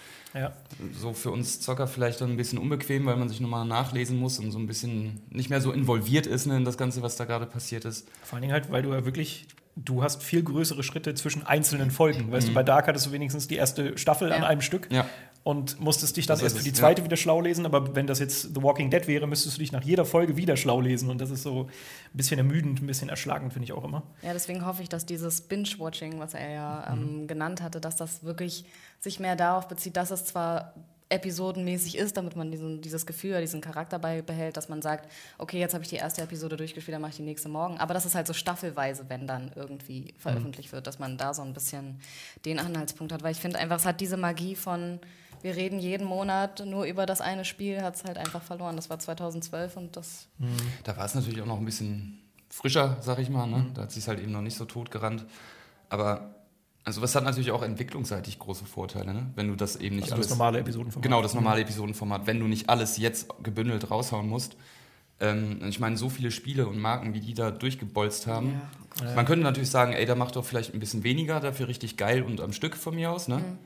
so 0.98 1.12
für 1.12 1.30
uns 1.30 1.60
Zocker 1.60 1.86
vielleicht 1.86 2.20
dann 2.20 2.30
ein 2.30 2.36
bisschen 2.36 2.58
unbequem, 2.58 3.04
weil 3.04 3.16
man 3.16 3.28
sich 3.28 3.40
nochmal 3.40 3.66
nachlesen 3.66 4.18
muss 4.18 4.38
und 4.38 4.50
so 4.50 4.58
ein 4.58 4.66
bisschen 4.66 5.20
nicht 5.30 5.50
mehr 5.50 5.60
so 5.60 5.72
involviert 5.72 6.26
ist 6.26 6.46
ne, 6.46 6.56
in 6.56 6.64
das 6.64 6.78
Ganze, 6.78 7.02
was 7.02 7.16
da 7.16 7.26
gerade 7.26 7.46
passiert 7.46 7.84
ist. 7.84 8.08
Vor 8.22 8.36
allen 8.36 8.42
Dingen 8.42 8.52
halt, 8.52 8.70
weil 8.70 8.82
du 8.82 8.92
ja 8.92 9.04
wirklich 9.04 9.46
du 9.76 10.02
hast 10.02 10.22
viel 10.22 10.42
größere 10.42 10.82
Schritte 10.82 11.14
zwischen 11.14 11.46
einzelnen 11.46 11.90
Folgen. 11.90 12.30
Weißt 12.30 12.46
mhm. 12.46 12.50
du, 12.50 12.54
bei 12.54 12.62
Dark 12.62 12.86
hattest 12.86 13.06
du 13.06 13.12
wenigstens 13.12 13.48
die 13.48 13.56
erste 13.56 13.96
Staffel 13.98 14.30
ja. 14.30 14.36
an 14.36 14.44
einem 14.44 14.60
Stück. 14.60 14.88
Ja 14.90 15.06
und 15.44 15.80
musstest 15.80 16.16
dich 16.16 16.26
dann 16.26 16.38
erst 16.38 16.58
für 16.58 16.62
die 16.62 16.72
zweite 16.72 17.00
ja. 17.00 17.04
wieder 17.04 17.16
schlau 17.16 17.40
lesen. 17.40 17.66
Aber 17.66 17.96
wenn 17.96 18.06
das 18.06 18.18
jetzt 18.20 18.54
The 18.54 18.62
Walking 18.62 18.90
Dead 18.90 19.06
wäre, 19.08 19.26
müsstest 19.26 19.56
du 19.56 19.60
dich 19.60 19.72
nach 19.72 19.82
jeder 19.82 20.04
Folge 20.04 20.36
wieder 20.36 20.56
schlau 20.56 20.80
lesen. 20.80 21.10
Und 21.10 21.20
das 21.20 21.30
ist 21.30 21.42
so 21.42 21.64
ein 21.64 22.16
bisschen 22.16 22.38
ermüdend, 22.38 22.80
ein 22.80 22.86
bisschen 22.86 23.08
erschlagend, 23.08 23.52
finde 23.52 23.64
ich 23.64 23.72
auch 23.72 23.84
immer. 23.84 24.04
Ja, 24.22 24.32
deswegen 24.32 24.64
hoffe 24.64 24.82
ich, 24.82 24.88
dass 24.88 25.04
dieses 25.04 25.40
Binge-Watching, 25.40 26.20
was 26.20 26.34
er 26.34 26.50
ja 26.50 26.92
ähm, 26.92 27.22
mhm. 27.22 27.26
genannt 27.26 27.60
hatte, 27.60 27.80
dass 27.80 27.96
das 27.96 28.22
wirklich 28.22 28.64
sich 29.00 29.18
mehr 29.18 29.34
darauf 29.34 29.66
bezieht, 29.66 29.96
dass 29.96 30.12
es 30.12 30.24
zwar 30.24 30.74
episodenmäßig 31.12 31.96
ist, 31.96 32.16
damit 32.16 32.36
man 32.36 32.50
diesen, 32.50 32.80
dieses 32.80 33.06
Gefühl, 33.06 33.40
diesen 33.40 33.60
Charakter 33.60 33.98
behält, 33.98 34.56
dass 34.56 34.68
man 34.68 34.82
sagt, 34.82 35.10
okay, 35.38 35.60
jetzt 35.60 35.74
habe 35.74 35.84
ich 35.84 35.90
die 35.90 35.96
erste 35.96 36.22
Episode 36.22 36.56
durchgespielt, 36.56 36.94
dann 36.94 37.02
mache 37.02 37.10
ich 37.10 37.16
die 37.16 37.22
nächste 37.22 37.48
morgen. 37.48 37.78
Aber 37.78 37.94
das 37.94 38.06
ist 38.06 38.14
halt 38.14 38.26
so 38.26 38.32
staffelweise, 38.32 39.04
wenn 39.08 39.26
dann 39.26 39.52
irgendwie 39.54 40.14
veröffentlicht 40.18 40.70
mhm. 40.70 40.76
wird, 40.76 40.86
dass 40.86 40.98
man 40.98 41.16
da 41.16 41.34
so 41.34 41.42
ein 41.42 41.52
bisschen 41.52 42.00
den 42.44 42.58
Anhaltspunkt 42.58 43.12
hat. 43.12 43.22
Weil 43.22 43.32
ich 43.32 43.40
finde 43.40 43.58
einfach, 43.58 43.76
es 43.76 43.86
hat 43.86 44.00
diese 44.00 44.16
Magie 44.16 44.56
von 44.56 45.00
wir 45.42 45.56
reden 45.56 45.80
jeden 45.80 46.06
Monat 46.06 46.64
nur 46.64 46.84
über 46.84 47.04
das 47.04 47.20
eine 47.20 47.44
Spiel, 47.44 47.82
hat 47.82 47.96
es 47.96 48.04
halt 48.04 48.16
einfach 48.16 48.42
verloren. 48.42 48.76
Das 48.76 48.90
war 48.90 48.98
2012 48.98 49.76
und 49.76 49.96
das. 49.96 50.28
Mhm. 50.38 50.56
Da 50.84 50.96
war 50.96 51.04
es 51.04 51.14
natürlich 51.14 51.42
auch 51.42 51.46
noch 51.46 51.58
ein 51.58 51.64
bisschen 51.64 52.20
frischer, 52.48 52.98
sag 53.00 53.18
ich 53.18 53.28
mal. 53.28 53.46
Ne? 53.46 53.58
Mhm. 53.58 53.74
Da 53.74 53.82
hat 53.82 53.92
sich 53.92 54.06
halt 54.06 54.20
eben 54.20 54.30
noch 54.30 54.40
nicht 54.40 54.56
so 54.56 54.64
tot 54.64 54.90
gerannt. 54.90 55.26
Aber 55.88 56.36
also 56.84 57.00
was 57.00 57.14
hat 57.14 57.24
natürlich 57.24 57.52
auch 57.52 57.62
entwicklungsseitig 57.62 58.38
große 58.38 58.64
Vorteile, 58.64 59.14
ne? 59.14 59.30
wenn 59.36 59.48
du 59.48 59.54
das 59.54 59.76
eben 59.76 59.96
nicht 59.96 60.04
also 60.04 60.16
alles... 60.16 60.28
das 60.28 60.36
normale 60.36 60.58
Episodenformat. 60.58 61.02
Genau, 61.02 61.22
das 61.22 61.34
normale 61.34 61.60
mhm. 61.60 61.66
Episodenformat. 61.66 62.26
Wenn 62.26 62.40
du 62.40 62.46
nicht 62.46 62.68
alles 62.68 62.96
jetzt 62.96 63.28
gebündelt 63.42 63.90
raushauen 63.90 64.28
musst. 64.28 64.56
Ähm, 65.20 65.60
ich 65.68 65.78
meine, 65.78 65.96
so 65.96 66.08
viele 66.08 66.32
Spiele 66.32 66.66
und 66.66 66.78
Marken, 66.78 67.14
wie 67.14 67.20
die 67.20 67.34
da 67.34 67.52
durchgebolzt 67.52 68.26
haben. 68.26 68.60
Ja. 69.00 69.14
Man 69.14 69.24
könnte 69.26 69.44
natürlich 69.44 69.70
sagen, 69.70 69.92
ey, 69.92 70.04
da 70.06 70.16
macht 70.16 70.34
doch 70.34 70.44
vielleicht 70.44 70.74
ein 70.74 70.80
bisschen 70.80 71.04
weniger, 71.04 71.38
dafür 71.38 71.68
richtig 71.68 71.96
geil 71.96 72.22
und 72.22 72.40
am 72.40 72.52
Stück 72.52 72.76
von 72.76 72.96
mir 72.96 73.12
aus. 73.12 73.28
Ne? 73.28 73.38
Mhm. 73.38 73.58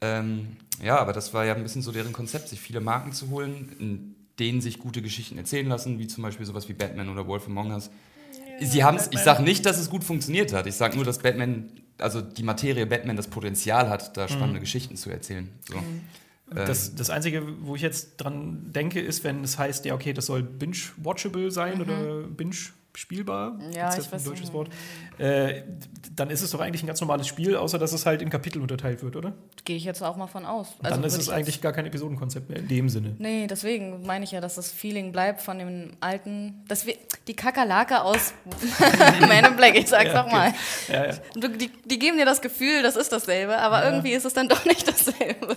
Ähm, 0.00 0.56
ja, 0.80 0.98
aber 0.98 1.12
das 1.12 1.34
war 1.34 1.44
ja 1.44 1.54
ein 1.54 1.62
bisschen 1.62 1.82
so 1.82 1.90
deren 1.90 2.12
Konzept, 2.12 2.48
sich 2.48 2.60
viele 2.60 2.80
Marken 2.80 3.12
zu 3.12 3.30
holen, 3.30 3.72
in 3.80 4.14
denen 4.38 4.60
sich 4.60 4.78
gute 4.78 5.02
Geschichten 5.02 5.36
erzählen 5.38 5.68
lassen, 5.68 5.98
wie 5.98 6.06
zum 6.06 6.22
Beispiel 6.22 6.46
sowas 6.46 6.68
wie 6.68 6.74
Batman 6.74 7.08
oder 7.08 7.26
Wolf 7.26 7.46
Among 7.46 7.72
Us. 7.72 7.90
Sie 8.60 8.84
haben 8.84 8.98
ich 9.10 9.20
sage 9.20 9.42
nicht, 9.42 9.66
dass 9.66 9.78
es 9.78 9.90
gut 9.90 10.04
funktioniert 10.04 10.52
hat. 10.52 10.66
Ich 10.66 10.74
sage 10.74 10.96
nur, 10.96 11.04
dass 11.04 11.18
Batman, 11.18 11.70
also 11.98 12.20
die 12.20 12.42
Materie 12.42 12.86
Batman 12.86 13.16
das 13.16 13.28
Potenzial 13.28 13.88
hat, 13.88 14.16
da 14.16 14.28
spannende 14.28 14.58
mhm. 14.58 14.64
Geschichten 14.64 14.96
zu 14.96 15.10
erzählen. 15.10 15.48
So. 15.68 15.76
Mhm. 15.76 16.00
Das, 16.54 16.88
ähm. 16.88 16.96
das 16.96 17.10
Einzige, 17.10 17.42
wo 17.60 17.76
ich 17.76 17.82
jetzt 17.82 18.16
dran 18.16 18.72
denke, 18.72 19.00
ist, 19.00 19.24
wenn 19.24 19.42
es 19.44 19.58
heißt, 19.58 19.84
ja, 19.84 19.94
okay, 19.94 20.12
das 20.12 20.26
soll 20.26 20.42
binge-watchable 20.42 21.50
sein 21.50 21.76
mhm. 21.76 21.80
oder 21.80 22.22
binge 22.28 22.56
spielbar. 22.94 23.58
Ja, 23.74 23.88
ist 23.88 23.98
das 23.98 24.12
ein 24.12 24.24
deutsches 24.24 24.52
Wort. 24.52 24.68
Äh, 25.18 25.62
dann 26.14 26.30
ist 26.30 26.42
es 26.42 26.50
doch 26.50 26.60
eigentlich 26.60 26.82
ein 26.82 26.86
ganz 26.86 27.00
normales 27.00 27.26
Spiel, 27.26 27.56
außer 27.56 27.78
dass 27.78 27.92
es 27.92 28.06
halt 28.06 28.22
in 28.22 28.30
Kapitel 28.30 28.60
unterteilt 28.60 29.02
wird, 29.02 29.16
oder? 29.16 29.32
Gehe 29.64 29.76
ich 29.76 29.84
jetzt 29.84 30.02
auch 30.02 30.16
mal 30.16 30.26
von 30.26 30.44
aus. 30.44 30.68
Also 30.82 30.96
dann 30.96 31.04
ist 31.04 31.16
es 31.16 31.28
eigentlich 31.28 31.60
gar 31.60 31.72
kein 31.72 31.86
Episodenkonzept 31.86 32.48
mehr 32.48 32.58
in 32.58 32.68
dem 32.68 32.88
Sinne. 32.88 33.14
Nee, 33.18 33.46
deswegen 33.46 34.04
meine 34.04 34.24
ich 34.24 34.32
ja, 34.32 34.40
dass 34.40 34.56
das 34.56 34.70
Feeling 34.70 35.12
bleibt 35.12 35.40
von 35.40 35.58
dem 35.58 35.92
alten. 36.00 36.62
Dass 36.68 36.86
wir, 36.86 36.96
die 37.26 37.34
Kakerlake 37.34 38.02
aus 38.02 38.34
Man 39.20 39.44
in 39.44 39.56
Black, 39.56 39.76
ich 39.76 39.88
sag's 39.88 40.12
ja, 40.12 40.22
nochmal. 40.22 40.48
Okay. 40.88 40.92
Ja, 40.92 41.06
ja. 41.06 41.48
die, 41.48 41.70
die, 41.84 41.98
geben 41.98 42.18
dir 42.18 42.24
das 42.24 42.42
Gefühl, 42.42 42.82
das 42.82 42.96
ist 42.96 43.12
dasselbe, 43.12 43.56
aber 43.58 43.80
ja. 43.80 43.90
irgendwie 43.90 44.12
ist 44.12 44.24
es 44.24 44.34
dann 44.34 44.48
doch 44.50 44.64
nicht 44.64 44.86
dasselbe. 44.86 45.56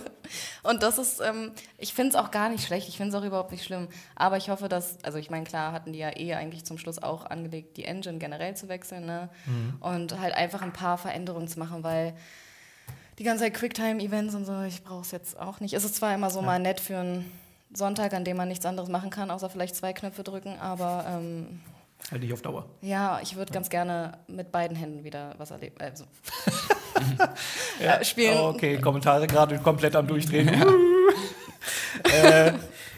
Und 0.62 0.82
das 0.82 0.98
ist, 0.98 1.20
ähm, 1.20 1.52
ich 1.78 1.92
finde 1.92 2.10
es 2.10 2.16
auch 2.16 2.30
gar 2.30 2.48
nicht 2.48 2.66
schlecht, 2.66 2.88
ich 2.88 2.96
finde 2.96 3.16
es 3.16 3.22
auch 3.22 3.26
überhaupt 3.26 3.52
nicht 3.52 3.64
schlimm. 3.64 3.88
Aber 4.14 4.36
ich 4.36 4.48
hoffe, 4.48 4.68
dass, 4.68 5.02
also 5.04 5.18
ich 5.18 5.30
meine, 5.30 5.44
klar 5.44 5.72
hatten 5.72 5.92
die 5.92 5.98
ja 5.98 6.16
eh 6.16 6.34
eigentlich 6.34 6.64
zum 6.64 6.78
Schluss 6.78 7.02
auch 7.02 7.25
angelegt, 7.30 7.76
die 7.76 7.84
Engine 7.84 8.18
generell 8.18 8.56
zu 8.56 8.68
wechseln 8.68 9.06
ne? 9.06 9.28
Mhm. 9.46 9.76
und 9.80 10.20
halt 10.20 10.34
einfach 10.34 10.62
ein 10.62 10.72
paar 10.72 10.98
Veränderungen 10.98 11.48
zu 11.48 11.58
machen, 11.58 11.82
weil 11.82 12.14
die 13.18 13.24
ganze 13.24 13.44
Zeit 13.44 13.54
Quicktime-Events 13.54 14.34
und 14.34 14.44
so, 14.44 14.62
ich 14.62 14.82
brauche 14.84 15.02
es 15.02 15.10
jetzt 15.10 15.38
auch 15.38 15.60
nicht. 15.60 15.74
Es 15.74 15.84
ist 15.84 15.96
zwar 15.96 16.14
immer 16.14 16.30
so 16.30 16.40
ja. 16.40 16.46
mal 16.46 16.58
nett 16.58 16.80
für 16.80 16.98
einen 16.98 17.30
Sonntag, 17.72 18.12
an 18.12 18.24
dem 18.24 18.36
man 18.36 18.48
nichts 18.48 18.66
anderes 18.66 18.88
machen 18.88 19.10
kann, 19.10 19.30
außer 19.30 19.50
vielleicht 19.50 19.76
zwei 19.76 19.92
Knöpfe 19.92 20.22
drücken, 20.22 20.58
aber 20.58 21.04
ähm, 21.08 21.60
halt 22.10 22.22
nicht 22.22 22.32
auf 22.32 22.42
Dauer. 22.42 22.66
Ja, 22.82 23.20
ich 23.22 23.36
würde 23.36 23.50
ja. 23.50 23.54
ganz 23.54 23.70
gerne 23.70 24.18
mit 24.28 24.52
beiden 24.52 24.76
Händen 24.76 25.04
wieder 25.04 25.34
was 25.38 25.50
erleben. 25.50 25.76
Also. 25.80 26.04
ja. 27.80 28.04
spielen. 28.04 28.38
Oh, 28.38 28.48
okay, 28.48 28.78
Kommentare 28.78 29.26
gerade 29.26 29.58
komplett 29.58 29.96
am 29.96 30.06
Durchdrehen. 30.06 30.48
äh, 32.04 32.52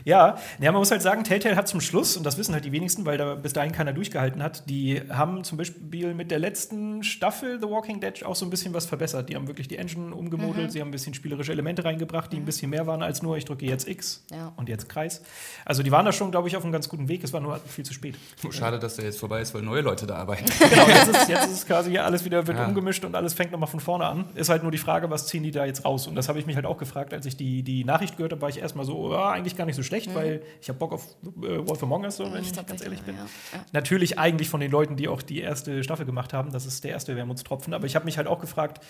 ja, 0.04 0.38
ja, 0.60 0.72
man 0.72 0.80
muss 0.80 0.90
halt 0.90 1.02
sagen, 1.02 1.24
Telltale 1.24 1.56
hat 1.56 1.68
zum 1.68 1.80
Schluss, 1.80 2.16
und 2.16 2.24
das 2.24 2.38
wissen 2.38 2.54
halt 2.54 2.64
die 2.64 2.72
wenigsten, 2.72 3.04
weil 3.06 3.18
da 3.18 3.34
bis 3.34 3.52
dahin 3.52 3.72
keiner 3.72 3.92
durchgehalten 3.92 4.42
hat, 4.42 4.68
die 4.68 5.02
haben 5.10 5.44
zum 5.44 5.58
Beispiel 5.58 6.14
mit 6.14 6.30
der 6.30 6.38
letzten 6.38 7.02
Staffel 7.02 7.60
The 7.60 7.68
Walking 7.68 8.00
Dead 8.00 8.24
auch 8.24 8.36
so 8.36 8.46
ein 8.46 8.50
bisschen 8.50 8.74
was 8.74 8.86
verbessert. 8.86 9.28
Die 9.28 9.36
haben 9.36 9.48
wirklich 9.48 9.68
die 9.68 9.76
Engine 9.76 10.14
umgemodelt, 10.14 10.66
mhm. 10.66 10.70
sie 10.70 10.80
haben 10.80 10.88
ein 10.88 10.92
bisschen 10.92 11.14
spielerische 11.14 11.52
Elemente 11.52 11.84
reingebracht, 11.84 12.32
die 12.32 12.36
mhm. 12.36 12.42
ein 12.42 12.46
bisschen 12.46 12.70
mehr 12.70 12.86
waren 12.86 13.02
als 13.02 13.22
nur, 13.22 13.36
ich 13.36 13.44
drücke 13.44 13.66
jetzt 13.66 13.88
X 13.88 14.24
ja. 14.30 14.52
und 14.56 14.68
jetzt 14.68 14.88
Kreis. 14.88 15.22
Also 15.64 15.82
die 15.82 15.90
waren 15.90 16.04
da 16.04 16.12
schon, 16.12 16.30
glaube 16.30 16.48
ich, 16.48 16.56
auf 16.56 16.62
einem 16.62 16.72
ganz 16.72 16.88
guten 16.88 17.08
Weg. 17.08 17.24
Es 17.24 17.32
war 17.32 17.40
nur 17.40 17.58
viel 17.66 17.84
zu 17.84 17.92
spät. 17.92 18.16
Oh, 18.46 18.50
schade, 18.50 18.78
dass 18.78 18.96
der 18.96 19.04
jetzt 19.04 19.18
vorbei 19.18 19.40
ist, 19.40 19.54
weil 19.54 19.62
neue 19.62 19.82
Leute 19.82 20.06
da 20.06 20.16
arbeiten. 20.16 20.44
genau, 20.70 20.88
jetzt 20.88 21.08
ist, 21.08 21.28
jetzt 21.28 21.46
ist 21.46 21.52
es 21.52 21.66
quasi 21.66 21.90
hier 21.90 22.04
alles 22.04 22.24
wieder 22.24 22.46
wird 22.46 22.58
ja. 22.58 22.66
umgemischt 22.66 23.04
und 23.04 23.14
alles 23.14 23.34
fängt 23.34 23.52
nochmal 23.52 23.68
von 23.68 23.80
vorne 23.80 24.06
an. 24.06 24.24
Ist 24.34 24.48
halt 24.48 24.62
nur 24.62 24.72
die 24.72 24.78
Frage, 24.78 25.10
was 25.10 25.26
ziehen 25.26 25.42
die 25.42 25.50
da 25.50 25.64
jetzt 25.64 25.84
raus? 25.84 26.06
Und 26.06 26.14
das 26.14 26.28
habe 26.28 26.38
ich 26.38 26.46
mich 26.46 26.56
halt 26.56 26.66
auch 26.66 26.78
gefragt, 26.78 27.12
als 27.12 27.26
ich 27.26 27.36
die, 27.36 27.62
die 27.62 27.84
Nachricht 27.84 28.16
gehört 28.16 28.32
habe, 28.32 28.42
war 28.42 28.48
ich 28.48 28.58
erstmal 28.58 28.84
so, 28.84 28.96
oh, 28.96 29.14
eigentlich 29.14 29.56
gar 29.56 29.66
nicht 29.66 29.76
so 29.76 29.82
schlecht, 29.88 30.10
mhm. 30.10 30.14
weil 30.14 30.42
ich 30.60 30.68
habe 30.68 30.78
Bock 30.78 30.92
auf 30.92 31.16
äh, 31.24 31.66
Wolf 31.66 31.82
Among 31.82 32.04
Us, 32.04 32.16
so, 32.16 32.32
wenn 32.32 32.42
ich, 32.42 32.52
ich 32.52 32.66
ganz 32.66 32.82
ehrlich 32.82 33.02
bin. 33.02 33.16
Ja. 33.16 33.22
Ja. 33.52 33.64
Natürlich 33.72 34.18
eigentlich 34.18 34.48
von 34.48 34.60
den 34.60 34.70
Leuten, 34.70 34.96
die 34.96 35.08
auch 35.08 35.22
die 35.22 35.40
erste 35.40 35.82
Staffel 35.82 36.06
gemacht 36.06 36.32
haben. 36.32 36.52
Das 36.52 36.66
ist 36.66 36.84
der 36.84 36.92
erste 36.92 37.16
Wermutstropfen. 37.16 37.74
Aber 37.74 37.86
ich 37.86 37.96
habe 37.96 38.04
mich 38.04 38.16
halt 38.16 38.28
auch 38.28 38.38
gefragt, 38.38 38.80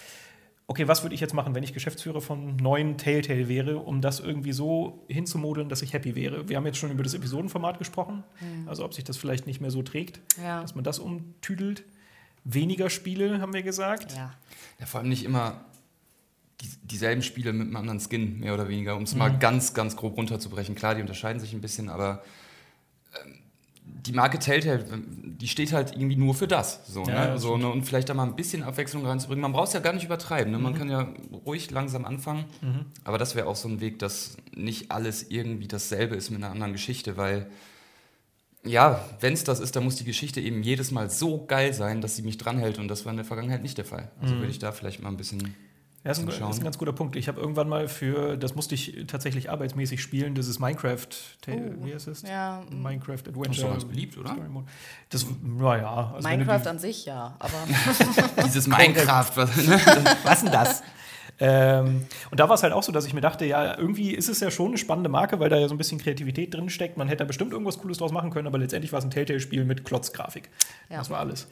okay, 0.69 0.87
was 0.87 1.03
würde 1.03 1.15
ich 1.15 1.21
jetzt 1.21 1.35
machen, 1.35 1.55
wenn 1.55 1.65
ich 1.65 1.73
Geschäftsführer 1.73 2.21
von 2.21 2.57
neuen 2.57 2.99
Telltale 2.99 3.49
wäre, 3.49 3.79
um 3.79 4.01
das 4.03 4.21
irgendwie 4.21 4.53
so 4.53 5.03
hinzumodeln, 5.09 5.69
dass 5.69 5.83
ich 5.83 5.95
happy 5.95 6.15
wäre? 6.15 6.49
Wir 6.49 6.59
haben 6.59 6.67
jetzt 6.67 6.79
schon 6.79 6.91
über 6.91 7.03
das 7.03 7.15
Episodenformat 7.15 7.79
gesprochen, 7.79 8.23
mhm. 8.41 8.69
also 8.69 8.85
ob 8.85 8.93
sich 8.93 9.03
das 9.03 9.17
vielleicht 9.17 9.47
nicht 9.47 9.61
mehr 9.61 9.71
so 9.71 9.83
trägt, 9.83 10.21
ja. 10.41 10.61
dass 10.61 10.75
man 10.75 10.85
das 10.85 10.99
umtüdelt. 10.99 11.85
Weniger 12.45 12.89
Spiele, 12.89 13.41
haben 13.41 13.53
wir 13.53 13.63
gesagt. 13.63 14.13
Ja, 14.13 14.33
ja 14.79 14.87
vor 14.87 15.01
allem 15.01 15.09
nicht 15.09 15.25
immer 15.25 15.65
die, 16.61 16.69
dieselben 16.83 17.23
Spiele 17.23 17.53
mit 17.53 17.69
einem 17.69 17.77
anderen 17.77 18.01
Skin, 18.01 18.41
mehr 18.41 18.55
oder 18.55 18.69
weniger, 18.69 18.97
um 18.97 19.05
es 19.05 19.13
mhm. 19.13 19.19
mal 19.19 19.39
ganz, 19.39 19.75
ganz 19.75 19.97
grob 19.97 20.17
runterzubrechen. 20.17 20.75
Klar, 20.75 20.95
die 20.95 21.01
unterscheiden 21.01 21.41
sich 21.41 21.53
ein 21.53 21.61
bisschen, 21.61 21.89
aber 21.89 22.23
ähm, 23.25 23.39
die 23.85 24.13
Marke 24.13 24.39
Telltale, 24.39 24.85
die 25.05 25.49
steht 25.49 25.73
halt 25.73 25.93
irgendwie 25.93 26.17
nur 26.17 26.35
für 26.35 26.49
das. 26.49 26.87
So, 26.87 27.05
ja, 27.05 27.33
ne? 27.33 27.39
so 27.39 27.57
ne? 27.57 27.69
Und 27.69 27.85
vielleicht 27.85 28.09
da 28.09 28.15
mal 28.15 28.25
ein 28.25 28.37
bisschen 28.37 28.63
Abwechslung 28.63 29.07
reinzubringen. 29.07 29.43
Man 29.43 29.53
braucht 29.53 29.69
es 29.69 29.75
ja 29.75 29.81
gar 29.81 29.93
nicht 29.93 30.05
übertreiben. 30.05 30.53
Ne? 30.53 30.59
Man 30.59 30.73
mhm. 30.73 30.77
kann 30.79 30.91
ja 30.91 31.09
ruhig 31.47 31.71
langsam 31.71 32.05
anfangen. 32.05 32.45
Mhm. 32.61 32.87
Aber 33.05 33.19
das 33.19 33.35
wäre 33.35 33.47
auch 33.47 33.57
so 33.57 33.69
ein 33.69 33.81
Weg, 33.81 33.99
dass 33.99 34.37
nicht 34.55 34.91
alles 34.91 35.31
irgendwie 35.31 35.69
dasselbe 35.69 36.17
ist 36.17 36.31
mit 36.31 36.43
einer 36.43 36.53
anderen 36.53 36.73
Geschichte, 36.73 37.17
weil 37.17 37.51
ja, 38.65 39.05
wenn 39.21 39.33
es 39.33 39.45
das 39.45 39.61
ist, 39.61 39.77
dann 39.77 39.85
muss 39.85 39.97
die 39.97 40.05
Geschichte 40.05 40.41
eben 40.41 40.63
jedes 40.63 40.91
Mal 40.91 41.11
so 41.11 41.47
geil 41.47 41.73
sein, 41.73 42.01
dass 42.01 42.17
sie 42.17 42.23
mich 42.23 42.39
dranhält. 42.39 42.79
Und 42.79 42.89
das 42.89 43.05
war 43.05 43.11
in 43.11 43.17
der 43.17 43.25
Vergangenheit 43.25 43.63
nicht 43.63 43.79
der 43.79 43.85
Fall. 43.85 44.11
Also 44.21 44.35
mhm. 44.35 44.41
würde 44.41 44.51
ich 44.51 44.59
da 44.59 44.73
vielleicht 44.73 45.03
mal 45.03 45.09
ein 45.09 45.17
bisschen 45.17 45.55
ja, 46.05 46.11
das 46.11 46.19
ist, 46.19 46.25
ein, 46.25 46.51
ist 46.51 46.59
ein 46.59 46.65
ganz 46.65 46.79
guter 46.79 46.93
Punkt. 46.93 47.17
Ich 47.17 47.27
habe 47.27 47.41
irgendwann 47.41 47.69
mal 47.69 47.89
für, 47.89 48.37
das 48.37 48.55
musste 48.55 48.75
ich 48.75 49.05
tatsächlich 49.09 49.51
arbeitsmäßig 49.51 50.01
spielen, 50.01 50.35
das 50.37 50.47
ist 50.47 50.61
Minecraft, 50.61 51.09
oh, 51.49 51.53
wie 51.85 51.93
heißt 51.93 52.07
es? 52.07 52.23
Ja. 52.23 52.63
Minecraft 52.71 53.15
Adventure. 53.15 53.49
Das 53.49 53.57
ist 53.57 53.63
doch 53.65 53.71
ganz 53.71 53.85
beliebt, 53.85 54.17
oder? 54.17 54.37
Das, 55.11 55.27
naja. 55.43 56.13
Also 56.15 56.29
Minecraft 56.29 56.67
an 56.67 56.79
sich, 56.79 57.05
ja, 57.05 57.35
aber. 57.41 57.53
Dieses 58.45 58.69
Minecraft, 58.69 59.31
was, 59.35 59.57
ne? 59.57 59.81
was 60.23 60.43
denn 60.43 60.53
das? 60.53 60.83
Ähm, 61.41 62.07
und 62.31 62.41
da 62.41 62.49
war 62.49 62.55
es 62.55 62.63
halt 62.63 62.73
auch 62.73 62.83
so, 62.83 62.93
dass 62.93 63.07
ich 63.07 63.15
mir 63.15 63.21
dachte, 63.21 63.45
ja, 63.45 63.77
irgendwie 63.77 64.13
ist 64.13 64.29
es 64.29 64.41
ja 64.41 64.51
schon 64.51 64.69
eine 64.69 64.79
spannende 64.79 65.09
Marke, 65.09 65.39
weil 65.41 65.49
da 65.49 65.57
ja 65.57 65.69
so 65.69 65.75
ein 65.75 65.79
bisschen 65.79 65.99
Kreativität 65.99 66.55
drin 66.55 66.71
steckt. 66.71 66.97
Man 66.97 67.09
hätte 67.09 67.19
da 67.19 67.25
bestimmt 67.27 67.53
irgendwas 67.53 67.79
Cooles 67.79 67.99
draus 67.99 68.13
machen 68.13 68.31
können, 68.31 68.47
aber 68.47 68.59
letztendlich 68.59 68.93
war 68.93 68.99
es 68.99 69.05
ein 69.05 69.11
Telltale-Spiel 69.11 69.65
mit 69.65 69.85
Klotzgrafik. 69.85 70.49
Ja. 70.91 70.99
Das 70.99 71.11
war 71.11 71.21
alles. 71.21 71.49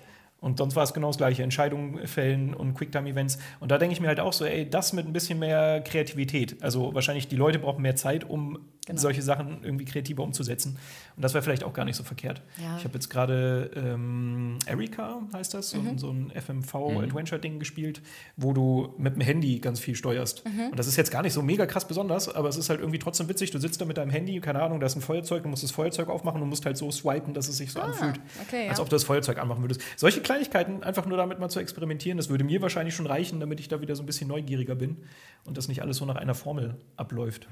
Und 0.46 0.58
sonst 0.58 0.76
war 0.76 0.84
es 0.84 0.94
genau 0.94 1.08
das 1.08 1.16
gleiche, 1.16 1.42
Entscheidungen 1.42 2.06
fällen 2.06 2.54
und 2.54 2.74
Quicktime-Events. 2.74 3.38
Und 3.58 3.72
da 3.72 3.78
denke 3.78 3.94
ich 3.94 4.00
mir 4.00 4.06
halt 4.06 4.20
auch 4.20 4.32
so, 4.32 4.44
ey, 4.44 4.70
das 4.70 4.92
mit 4.92 5.04
ein 5.04 5.12
bisschen 5.12 5.40
mehr 5.40 5.80
Kreativität. 5.80 6.62
Also 6.62 6.94
wahrscheinlich 6.94 7.26
die 7.26 7.34
Leute 7.34 7.58
brauchen 7.58 7.82
mehr 7.82 7.96
Zeit, 7.96 8.22
um 8.22 8.60
genau. 8.86 9.00
solche 9.00 9.22
Sachen 9.22 9.58
irgendwie 9.62 9.84
kreativer 9.84 10.22
umzusetzen. 10.22 10.78
Und 11.16 11.22
das 11.22 11.34
wäre 11.34 11.42
vielleicht 11.42 11.64
auch 11.64 11.72
gar 11.72 11.84
nicht 11.84 11.96
so 11.96 12.04
verkehrt. 12.04 12.42
Ja. 12.58 12.76
Ich 12.78 12.84
habe 12.84 12.94
jetzt 12.94 13.10
gerade 13.10 13.70
ähm, 13.74 14.58
Erika, 14.66 15.20
heißt 15.32 15.54
das, 15.54 15.74
mhm. 15.74 15.98
so, 15.98 16.06
so, 16.06 16.12
ein 16.12 16.30
FMV-Adventure-Ding 16.30 17.54
mhm. 17.54 17.58
gespielt, 17.58 18.00
wo 18.36 18.52
du 18.52 18.94
mit 18.98 19.14
dem 19.14 19.22
Handy 19.22 19.58
ganz 19.58 19.80
viel 19.80 19.94
steuerst. 19.94 20.44
Mhm. 20.46 20.70
Und 20.70 20.78
das 20.78 20.86
ist 20.86 20.96
jetzt 20.96 21.10
gar 21.10 21.22
nicht 21.22 21.32
so 21.32 21.42
mega 21.42 21.66
krass 21.66 21.86
besonders, 21.86 22.32
aber 22.32 22.48
es 22.48 22.56
ist 22.56 22.70
halt 22.70 22.80
irgendwie 22.80 22.98
trotzdem 22.98 23.28
witzig. 23.28 23.50
Du 23.50 23.58
sitzt 23.58 23.80
da 23.80 23.84
mit 23.84 23.96
deinem 23.96 24.10
Handy, 24.10 24.40
keine 24.40 24.62
Ahnung, 24.62 24.80
da 24.80 24.86
ist 24.86 24.94
ein 24.94 25.02
Feuerzeug, 25.02 25.42
du 25.42 25.48
musst 25.48 25.62
das 25.62 25.72
Feuerzeug 25.72 26.08
aufmachen 26.08 26.40
und 26.40 26.48
musst 26.48 26.64
halt 26.66 26.76
so 26.76 26.90
swipen, 26.90 27.34
dass 27.34 27.48
es 27.48 27.56
sich 27.56 27.72
so 27.72 27.80
ah, 27.80 27.86
anfühlt, 27.86 28.20
okay, 28.46 28.68
als 28.68 28.78
ob 28.78 28.88
du 28.88 28.94
das 28.94 29.04
Feuerzeug 29.04 29.38
anmachen 29.38 29.62
würdest. 29.62 29.80
Solche 29.96 30.20
Kleinigkeiten, 30.36 30.82
einfach 30.82 31.06
nur 31.06 31.16
damit 31.16 31.38
mal 31.38 31.48
zu 31.48 31.60
experimentieren, 31.60 32.18
das 32.18 32.28
würde 32.28 32.44
mir 32.44 32.60
wahrscheinlich 32.60 32.94
schon 32.94 33.06
reichen, 33.06 33.40
damit 33.40 33.60
ich 33.60 33.68
da 33.68 33.80
wieder 33.80 33.96
so 33.96 34.02
ein 34.02 34.06
bisschen 34.06 34.28
neugieriger 34.28 34.74
bin 34.74 34.98
und 35.44 35.56
das 35.56 35.68
nicht 35.68 35.82
alles 35.82 35.96
so 35.96 36.04
nach 36.04 36.16
einer 36.16 36.34
Formel 36.34 36.76
abläuft. 36.96 37.48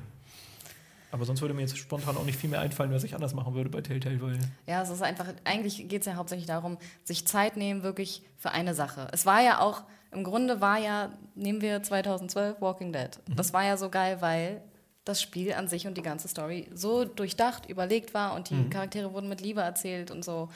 Aber 1.11 1.25
sonst 1.25 1.41
würde 1.43 1.55
mir 1.55 1.61
jetzt 1.63 1.79
spontan 1.79 2.17
auch 2.17 2.25
nicht 2.25 2.39
viel 2.39 2.51
mehr 2.51 2.61
einfallen, 2.61 2.93
was 2.93 3.05
ich 3.05 3.15
anders 3.15 3.35
machen 3.35 3.55
würde 3.55 3.71
bei 3.71 3.81
Telltale. 3.81 4.21
Weil 4.21 4.39
ja, 4.67 4.83
es 4.83 4.91
ist 4.91 5.01
einfach, 5.01 5.27
eigentlich 5.45 5.89
geht 5.89 6.01
es 6.01 6.07
ja 6.07 6.17
hauptsächlich 6.17 6.47
darum, 6.47 6.77
sich 7.05 7.27
Zeit 7.27 7.57
nehmen 7.57 7.85
wirklich 7.85 8.23
für 8.37 8.51
eine 8.51 8.75
Sache. 8.75 9.07
Es 9.13 9.25
war 9.25 9.41
ja 9.41 9.61
auch, 9.61 9.85
im 10.11 10.25
Grunde 10.25 10.61
war 10.61 10.79
ja, 10.79 11.13
nehmen 11.37 11.61
wir 11.61 11.83
2012 11.83 12.61
Walking 12.61 12.93
Dead. 12.93 13.11
Mhm. 13.29 13.37
Das 13.37 13.53
war 13.53 13.65
ja 13.65 13.77
so 13.77 13.91
geil, 13.91 14.17
weil 14.21 14.61
das 15.05 15.23
Spiel 15.23 15.53
an 15.53 15.69
sich 15.69 15.87
und 15.87 15.97
die 15.97 16.03
ganze 16.03 16.27
Story 16.29 16.69
so 16.75 17.05
durchdacht, 17.05 17.69
überlegt 17.69 18.13
war 18.13 18.35
und 18.35 18.51
die 18.51 18.55
mhm. 18.55 18.71
Charaktere 18.71 19.13
wurden 19.13 19.29
mit 19.29 19.41
Liebe 19.41 19.61
erzählt 19.61 20.11
und 20.11 20.25
so. 20.25 20.49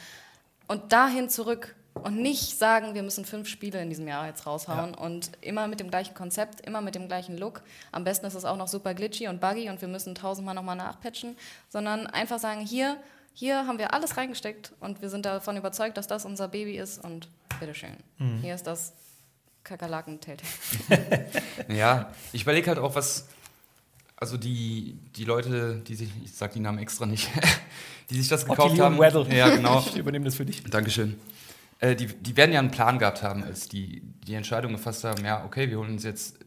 Und 0.67 0.93
dahin 0.93 1.29
zurück 1.29 1.77
und 1.99 2.17
nicht 2.17 2.59
sagen, 2.59 2.95
wir 2.95 3.03
müssen 3.03 3.25
fünf 3.25 3.49
Spiele 3.49 3.81
in 3.81 3.89
diesem 3.89 4.09
Jahr 4.09 4.27
jetzt 4.27 4.47
raushauen 4.47 4.95
ja. 4.97 4.99
und 4.99 5.31
immer 5.41 5.67
mit 5.69 5.81
dem 5.81 5.91
gleichen 5.91 6.15
Konzept, 6.15 6.67
immer 6.67 6.81
mit 6.81 6.95
dem 6.95 7.09
gleichen 7.09 7.37
Look. 7.39 7.63
Am 7.93 8.05
besten 8.05 8.27
ist 8.27 8.35
es 8.35 8.45
auch 8.45 8.57
noch 8.57 8.69
super 8.69 8.95
glitchy 8.95 9.29
und 9.29 9.41
buggy 9.41 9.69
und 9.71 9.81
wir 9.81 9.89
müssen 9.89 10.15
tausendmal 10.15 10.55
nochmal 10.55 10.77
nachpatchen, 10.77 11.37
sondern 11.69 12.07
einfach 12.07 12.39
sagen, 12.39 12.61
hier, 12.61 12.97
hier 13.35 13.67
haben 13.67 13.79
wir 13.79 13.95
alles 13.95 14.17
reingesteckt 14.17 14.73
und 14.81 15.03
wir 15.03 15.11
sind 15.11 15.25
davon 15.27 15.57
überzeugt, 15.57 15.97
dass 15.97 16.07
das 16.07 16.25
unser 16.25 16.49
Baby 16.49 16.79
ist 16.79 17.03
und 17.05 17.29
bitteschön. 17.61 17.97
Mhm. 18.19 18.41
Hier 18.41 18.55
ist 18.55 18.67
das 18.67 18.93
kakerlaken 19.65 20.19
Ja, 21.69 22.13
ich 22.33 22.43
überlege 22.43 22.69
halt 22.69 22.79
auch, 22.79 22.95
was, 22.95 23.29
also 24.17 24.37
die, 24.37 24.99
die 25.15 25.25
Leute, 25.25 25.83
die 25.87 25.95
sich, 25.95 26.11
ich 26.25 26.33
sag 26.33 26.53
die 26.53 26.61
Namen 26.61 26.79
extra 26.79 27.07
nicht, 27.07 27.29
die 28.11 28.17
sich 28.17 28.29
das 28.29 28.47
gekauft 28.47 28.81
haben. 28.81 28.99
Weddle. 28.99 29.27
Ja, 29.35 29.49
genau. 29.51 29.81
Ich 29.87 29.97
übernehme 29.97 30.25
das 30.25 30.35
für 30.35 30.47
dich. 30.47 30.63
Dankeschön. 30.65 31.19
Äh, 31.81 31.97
die, 31.97 32.07
die 32.07 32.37
werden 32.37 32.53
ja 32.53 32.61
einen 32.61 32.71
Plan 32.71 32.99
gehabt 32.99 33.23
haben, 33.23 33.45
als 33.45 33.69
die 33.69 34.03
die 34.27 34.35
Entscheidung 34.35 34.73
gefasst 34.73 35.05
haben, 35.05 35.25
ja, 35.25 35.45
okay, 35.45 35.71
wir 35.71 35.79
holen 35.79 35.93
uns 35.93 36.05
jetzt 36.05 36.39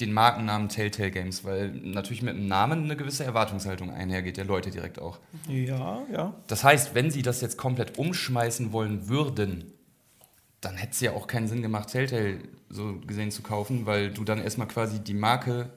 den 0.00 0.12
Markennamen 0.12 0.68
Telltale 0.68 1.10
Games, 1.10 1.44
weil 1.44 1.70
natürlich 1.70 2.22
mit 2.22 2.34
einem 2.34 2.48
Namen 2.48 2.84
eine 2.84 2.96
gewisse 2.96 3.24
Erwartungshaltung 3.24 3.90
einhergeht, 3.90 4.36
der 4.36 4.44
Leute 4.44 4.70
direkt 4.70 4.98
auch. 4.98 5.20
Ja, 5.48 6.02
ja. 6.12 6.34
Das 6.48 6.64
heißt, 6.64 6.94
wenn 6.94 7.10
sie 7.10 7.22
das 7.22 7.40
jetzt 7.40 7.56
komplett 7.56 7.96
umschmeißen 7.96 8.72
wollen 8.72 9.08
würden, 9.08 9.72
dann 10.60 10.76
hätte 10.76 10.92
es 10.92 11.00
ja 11.00 11.12
auch 11.12 11.26
keinen 11.26 11.46
Sinn 11.46 11.62
gemacht, 11.62 11.90
Telltale 11.90 12.38
so 12.68 12.98
gesehen 13.06 13.30
zu 13.30 13.42
kaufen, 13.42 13.86
weil 13.86 14.10
du 14.10 14.24
dann 14.24 14.40
erstmal 14.40 14.66
quasi 14.66 14.98
die 14.98 15.14
Marke 15.14 15.70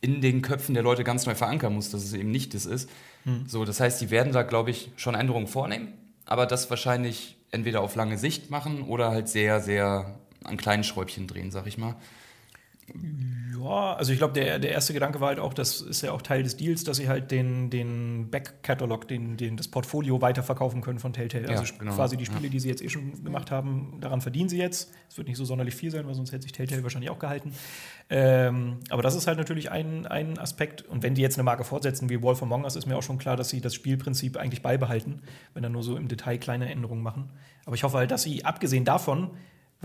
in 0.00 0.20
den 0.20 0.40
Köpfen 0.40 0.74
der 0.74 0.82
Leute 0.82 1.04
ganz 1.04 1.26
neu 1.26 1.34
verankern 1.34 1.74
muss, 1.74 1.90
dass 1.90 2.04
es 2.04 2.12
eben 2.14 2.30
nicht 2.30 2.54
das 2.54 2.66
ist. 2.66 2.88
Hm. 3.24 3.44
So, 3.46 3.64
das 3.64 3.80
heißt, 3.80 4.00
die 4.00 4.10
werden 4.10 4.32
da, 4.32 4.42
glaube 4.42 4.70
ich, 4.70 4.90
schon 4.96 5.14
Änderungen 5.14 5.46
vornehmen, 5.46 5.92
aber 6.24 6.46
das 6.46 6.70
wahrscheinlich 6.70 7.33
entweder 7.54 7.80
auf 7.80 7.94
lange 7.94 8.18
Sicht 8.18 8.50
machen 8.50 8.82
oder 8.82 9.10
halt 9.10 9.28
sehr, 9.28 9.60
sehr 9.60 10.18
an 10.44 10.56
kleinen 10.56 10.84
Schräubchen 10.84 11.26
drehen, 11.26 11.50
sag 11.50 11.66
ich 11.66 11.78
mal. 11.78 11.94
Ja, 13.58 13.94
also 13.94 14.12
ich 14.12 14.18
glaube, 14.18 14.34
der, 14.34 14.58
der 14.58 14.72
erste 14.72 14.92
Gedanke 14.92 15.20
war 15.20 15.28
halt 15.28 15.38
auch, 15.38 15.54
das 15.54 15.80
ist 15.80 16.02
ja 16.02 16.12
auch 16.12 16.20
Teil 16.20 16.42
des 16.42 16.56
Deals, 16.56 16.84
dass 16.84 16.98
sie 16.98 17.08
halt 17.08 17.30
den, 17.30 17.70
den 17.70 18.28
Back-Catalog, 18.30 19.08
den, 19.08 19.36
den, 19.36 19.56
das 19.56 19.68
Portfolio 19.68 20.20
weiterverkaufen 20.20 20.82
können 20.82 20.98
von 20.98 21.12
Telltale. 21.12 21.44
Ja, 21.44 21.58
also 21.58 21.72
genau. 21.78 21.94
quasi 21.94 22.16
die 22.16 22.26
Spiele, 22.26 22.44
ja. 22.44 22.50
die 22.50 22.60
sie 22.60 22.68
jetzt 22.68 22.82
eh 22.82 22.88
schon 22.88 23.24
gemacht 23.24 23.50
haben, 23.50 23.98
daran 24.00 24.20
verdienen 24.20 24.48
sie 24.48 24.58
jetzt. 24.58 24.92
Es 25.08 25.16
wird 25.16 25.28
nicht 25.28 25.38
so 25.38 25.44
sonderlich 25.44 25.74
viel 25.74 25.90
sein, 25.90 26.06
weil 26.06 26.14
sonst 26.14 26.32
hätte 26.32 26.42
sich 26.42 26.52
Telltale 26.52 26.82
wahrscheinlich 26.82 27.10
auch 27.10 27.18
gehalten. 27.18 27.54
Ähm, 28.10 28.80
aber 28.90 29.02
das 29.02 29.14
ist 29.14 29.26
halt 29.26 29.38
natürlich 29.38 29.70
ein, 29.70 30.06
ein 30.06 30.38
Aspekt. 30.38 30.82
Und 30.82 31.02
wenn 31.02 31.14
die 31.14 31.22
jetzt 31.22 31.36
eine 31.36 31.44
Marke 31.44 31.64
fortsetzen 31.64 32.10
wie 32.10 32.20
Wolf 32.20 32.42
Among 32.42 32.64
Us, 32.64 32.76
ist 32.76 32.86
mir 32.86 32.96
auch 32.96 33.02
schon 33.02 33.18
klar, 33.18 33.36
dass 33.36 33.48
sie 33.48 33.60
das 33.60 33.74
Spielprinzip 33.74 34.36
eigentlich 34.36 34.62
beibehalten, 34.62 35.22
wenn 35.54 35.62
dann 35.62 35.72
nur 35.72 35.82
so 35.82 35.96
im 35.96 36.08
Detail 36.08 36.38
kleine 36.38 36.70
Änderungen 36.70 37.02
machen. 37.02 37.30
Aber 37.64 37.76
ich 37.76 37.84
hoffe 37.84 37.96
halt, 37.96 38.10
dass 38.10 38.22
sie, 38.22 38.44
abgesehen 38.44 38.84
davon, 38.84 39.30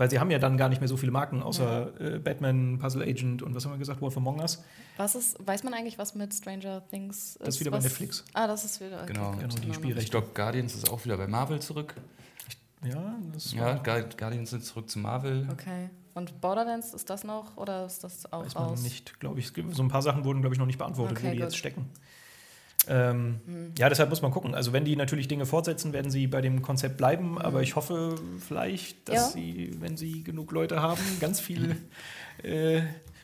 weil 0.00 0.08
sie 0.08 0.18
haben 0.18 0.30
ja 0.30 0.38
dann 0.38 0.56
gar 0.56 0.70
nicht 0.70 0.80
mehr 0.80 0.88
so 0.88 0.96
viele 0.96 1.12
Marken, 1.12 1.42
außer 1.42 1.92
ja. 2.00 2.06
äh, 2.14 2.18
Batman, 2.18 2.78
Puzzle 2.78 3.02
Agent 3.02 3.42
und 3.42 3.54
was 3.54 3.66
haben 3.66 3.72
wir 3.72 3.78
gesagt, 3.78 4.00
Wolf 4.00 4.16
Among 4.16 4.40
Us. 4.40 4.64
Was 4.96 5.14
ist, 5.14 5.46
weiß 5.46 5.62
man 5.62 5.74
eigentlich, 5.74 5.98
was 5.98 6.14
mit 6.14 6.32
Stranger 6.32 6.82
Things 6.88 7.36
ist? 7.36 7.40
Das 7.46 7.54
ist 7.56 7.60
wieder 7.60 7.72
was? 7.72 7.84
bei 7.84 7.88
Netflix. 7.90 8.24
Ah, 8.32 8.46
das 8.46 8.64
ist 8.64 8.80
wieder. 8.80 9.02
Okay, 9.02 9.12
genau, 9.12 9.32
genau 9.32 9.54
die. 9.56 9.74
Spielrechte. 9.74 10.02
Ich 10.02 10.10
glaube, 10.10 10.28
Guardians 10.32 10.74
ist 10.74 10.90
auch 10.90 11.04
wieder 11.04 11.18
bei 11.18 11.26
Marvel 11.26 11.60
zurück. 11.60 11.96
Ja, 12.82 13.14
das 13.34 13.52
ja 13.52 13.74
Guardians 13.74 14.48
sind 14.48 14.64
zurück 14.64 14.88
zu 14.88 15.00
Marvel. 15.00 15.46
Okay. 15.52 15.90
Und 16.14 16.40
Borderlands, 16.40 16.94
ist 16.94 17.10
das 17.10 17.22
noch 17.22 17.58
oder 17.58 17.84
ist 17.84 18.02
das 18.02 18.32
auch 18.32 18.46
Weiß 18.46 18.54
man 18.54 18.64
raus? 18.70 18.82
nicht, 18.82 19.20
glaube 19.20 19.38
ich. 19.38 19.52
So 19.72 19.82
ein 19.82 19.88
paar 19.88 20.00
Sachen 20.00 20.24
wurden, 20.24 20.40
glaube 20.40 20.54
ich, 20.54 20.58
noch 20.58 20.66
nicht 20.66 20.78
beantwortet, 20.78 21.18
Okay, 21.18 21.26
wo 21.26 21.30
die 21.32 21.36
gut. 21.36 21.44
jetzt 21.44 21.58
stecken. 21.58 21.90
Ähm, 22.88 23.40
Ja, 23.78 23.88
deshalb 23.88 24.08
muss 24.10 24.22
man 24.22 24.30
gucken. 24.30 24.54
Also 24.54 24.72
wenn 24.72 24.84
die 24.84 24.96
natürlich 24.96 25.28
Dinge 25.28 25.46
fortsetzen, 25.46 25.92
werden 25.92 26.10
sie 26.10 26.26
bei 26.26 26.40
dem 26.40 26.62
Konzept 26.62 26.96
bleiben. 26.96 27.38
Aber 27.38 27.62
ich 27.62 27.76
hoffe 27.76 28.16
vielleicht, 28.46 29.08
dass 29.08 29.14
Ja. 29.16 29.40
sie, 29.40 29.76
wenn 29.80 29.96
sie 29.96 30.24
genug 30.24 30.50
Leute 30.52 30.80
haben, 30.82 31.00
ganz 31.20 31.40
viele 31.40 31.76
äh, 32.42 32.82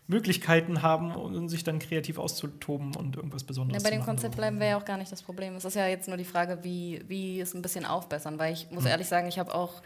Möglichkeiten 0.08 0.82
haben, 0.82 1.16
um 1.16 1.48
sich 1.48 1.64
dann 1.64 1.78
kreativ 1.80 2.18
auszutoben 2.18 2.94
und 2.94 3.16
irgendwas 3.16 3.42
Ja, 3.42 3.46
Besonderes 3.48 3.82
bei 3.82 3.88
zu 3.88 3.94
dem 3.94 4.00
machen. 4.00 4.08
Konzept 4.10 4.36
bleiben 4.36 4.60
wäre 4.60 4.70
ja 4.72 4.76
auch 4.78 4.84
gar 4.84 4.98
nicht 4.98 5.10
das 5.10 5.22
Problem. 5.22 5.56
Es 5.56 5.64
ist 5.64 5.74
ja 5.74 5.86
jetzt 5.88 6.06
nur 6.06 6.16
die 6.16 6.24
Frage, 6.24 6.58
wie, 6.62 7.02
wie 7.08 7.40
es 7.40 7.54
ein 7.54 7.62
bisschen 7.62 7.84
aufbessern. 7.86 8.38
Weil 8.38 8.52
ich 8.52 8.70
muss 8.70 8.84
ehrlich 8.84 9.08
sagen, 9.08 9.26
ich 9.26 9.38
habe 9.38 9.52
auch 9.54 9.82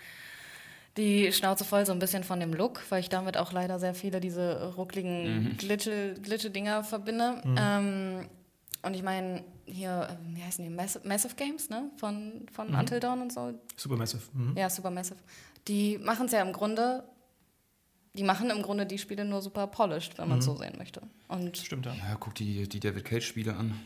die 0.96 1.32
Schnauze 1.32 1.64
voll 1.64 1.86
so 1.86 1.92
ein 1.92 2.00
bisschen 2.00 2.24
von 2.24 2.40
dem 2.40 2.52
Look, 2.52 2.82
weil 2.90 3.00
ich 3.00 3.08
damit 3.08 3.36
auch 3.36 3.52
leider 3.52 3.78
sehr 3.78 3.94
viele 3.94 4.20
diese 4.20 4.74
ruckligen 4.74 5.56
Glitsche- 5.56 6.20
Glitsche-Dinger 6.20 6.82
verbinde. 6.84 7.40
Ähm, 7.56 8.26
und 8.82 8.94
ich 8.94 9.02
meine, 9.02 9.44
hier, 9.66 10.08
ähm, 10.10 10.36
wie 10.36 10.42
heißen 10.42 10.64
die? 10.64 10.70
Massive, 10.70 11.06
Massive 11.06 11.34
Games, 11.34 11.68
ne? 11.70 11.90
Von, 11.96 12.46
von 12.52 12.74
Until 12.74 13.00
Dawn 13.00 13.20
und 13.22 13.32
so. 13.32 13.54
Supermassive. 13.76 14.22
Mhm. 14.32 14.56
Ja, 14.56 14.70
Supermassive. 14.70 15.18
Die 15.68 15.98
machen 15.98 16.26
es 16.26 16.32
ja 16.32 16.40
im 16.42 16.52
Grunde, 16.52 17.04
die 18.14 18.22
machen 18.22 18.50
im 18.50 18.62
Grunde 18.62 18.86
die 18.86 18.98
Spiele 18.98 19.24
nur 19.24 19.42
super 19.42 19.66
polished, 19.66 20.18
wenn 20.18 20.28
man 20.28 20.38
es 20.38 20.46
so 20.46 20.56
sehen 20.56 20.74
möchte. 20.78 21.02
Und 21.28 21.58
Stimmt 21.58 21.86
ja. 21.86 21.94
Ja, 21.94 22.16
guck 22.18 22.34
die, 22.34 22.68
die 22.68 22.80
David 22.80 23.04
Cage-Spiele 23.04 23.54
an. 23.54 23.78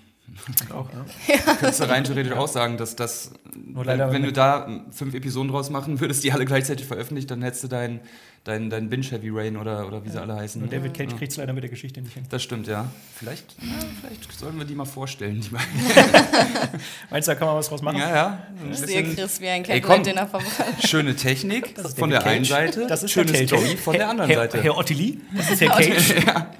Auch, 0.72 0.88
ja. 0.92 1.36
Könntest 1.56 1.80
du 1.80 1.84
rein 1.88 2.02
theoretisch 2.04 2.32
auch 2.32 2.48
sagen, 2.48 2.76
dass 2.76 2.96
das, 2.96 3.30
wenn, 3.54 3.84
leider 3.84 4.10
wenn 4.12 4.22
du 4.22 4.32
da 4.32 4.82
fünf 4.90 5.14
Episoden 5.14 5.50
draus 5.50 5.70
machen 5.70 6.00
würdest, 6.00 6.24
die 6.24 6.32
alle 6.32 6.44
gleichzeitig 6.44 6.86
veröffentlicht, 6.86 7.30
dann 7.30 7.42
hättest 7.42 7.64
du 7.64 7.68
dein, 7.68 8.00
dein, 8.42 8.68
dein 8.68 8.88
Binge-Heavy 8.88 9.30
Rain 9.30 9.56
oder, 9.56 9.86
oder 9.86 10.04
wie 10.04 10.08
sie 10.08 10.20
alle 10.20 10.34
heißen. 10.34 10.60
Nur 10.60 10.70
David 10.70 10.94
Cage 10.94 11.12
Ja. 11.12 11.18
kriegt 11.18 11.30
es 11.32 11.38
leider 11.38 11.52
mit 11.52 11.62
der 11.62 11.70
Geschichte 11.70 12.00
nicht 12.00 12.14
hin. 12.14 12.24
Das 12.30 12.42
stimmt, 12.42 12.66
ja. 12.66 12.90
Vielleicht, 13.14 13.54
ja, 13.60 13.68
vielleicht 14.00 14.32
sollten 14.38 14.58
wir 14.58 14.64
die 14.64 14.74
mal 14.74 14.86
vorstellen. 14.86 15.40
Die 15.40 15.50
beiden. 15.50 15.68
Meinst 17.10 17.28
du, 17.28 17.32
da 17.32 17.36
kann 17.36 17.46
man 17.48 17.56
was 17.56 17.68
draus 17.68 17.82
machen? 17.82 17.98
ja, 17.98 18.10
ja. 18.14 18.38
Sehe 18.72 19.04
Chris 19.14 19.40
wie 19.40 19.48
ein 19.48 19.64
Ey, 19.66 19.80
komm. 19.80 20.02
Kettenhemd, 20.02 20.06
den 20.06 20.16
er 20.16 20.26
verbrannt. 20.26 20.84
schöne 20.84 21.14
Technik 21.14 21.74
Das 21.76 21.86
ist 21.90 21.98
von 21.98 22.10
der 22.10 22.24
einen 22.24 22.38
Cage. 22.44 22.48
Seite, 22.48 22.86
Das 22.88 23.02
ist 23.02 23.12
schöne. 23.12 23.34
Story 23.46 23.76
von 23.76 23.92
der 23.94 24.08
anderen 24.08 24.30
Herr, 24.30 24.40
Seite. 24.40 24.62
Herr 24.62 24.76
Ottilie, 24.76 25.18
das 25.36 25.50
ist 25.52 25.60
Herr 25.60 25.70
Cage. 25.70 26.14
Ja, 26.26 26.50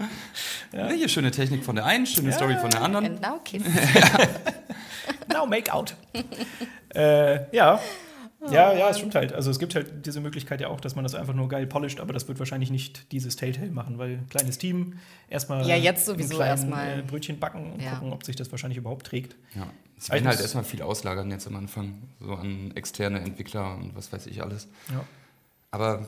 hier 0.93 1.09
schöne 1.09 1.31
Technik 1.31 1.65
von 1.65 1.77
der 1.77 1.85
einen, 1.87 2.07
schöne 2.07 2.33
Story 2.33 2.57
von 2.57 2.71
der 2.71 2.83
anderen. 2.83 3.05
And 3.07 3.21
now 3.23 3.41
kiss. 3.45 3.63
Now 5.33 5.47
make 5.47 5.73
out. 5.73 5.95
äh, 6.95 7.55
ja. 7.55 7.81
Ja, 8.51 8.75
ja, 8.75 8.91
es 8.91 8.99
stimmt 8.99 9.15
halt. 9.15 9.33
Also 9.33 9.51
es 9.51 9.59
gibt 9.59 9.75
halt 9.75 10.05
diese 10.05 10.21
Möglichkeit 10.21 10.61
ja 10.61 10.69
auch, 10.69 10.79
dass 10.79 10.95
man 10.95 11.03
das 11.03 11.15
einfach 11.15 11.33
nur 11.33 11.49
geil 11.49 11.67
polisht, 11.67 11.99
aber 11.99 12.13
das 12.13 12.29
wird 12.29 12.39
wahrscheinlich 12.39 12.71
nicht 12.71 13.11
dieses 13.11 13.37
Telltale 13.37 13.71
machen, 13.71 13.97
weil 13.97 14.19
kleines 14.29 14.59
Team 14.59 14.99
erstmal 15.31 15.67
Ja, 15.67 15.77
jetzt 15.77 16.07
ein 16.09 16.15
sowieso 16.17 16.43
erstmal. 16.43 16.99
äh, 16.99 17.03
Brötchen 17.03 17.39
backen 17.39 17.73
und 17.73 17.81
Ja. 17.83 17.95
gucken, 17.95 18.13
ob 18.13 18.23
sich 18.23 18.37
das 18.37 18.51
wahrscheinlich 18.51 18.77
überhaupt 18.77 19.07
trägt. 19.07 19.35
Ja. 19.55 19.67
Sie 19.97 20.13
werden 20.13 20.29
halt 20.29 20.41
erstmal 20.41 20.65
viel 20.65 20.83
auslagern 20.83 21.31
jetzt 21.31 21.47
am 21.47 21.57
Anfang, 21.57 21.95
so 22.21 22.35
an 22.35 22.73
externe 22.75 23.21
Entwickler 23.21 23.77
und 23.77 23.97
was 23.97 24.13
weiß 24.13 24.27
ich 24.27 24.43
alles. 24.43 24.69
Ja. 24.93 25.03
Aber 25.71 26.07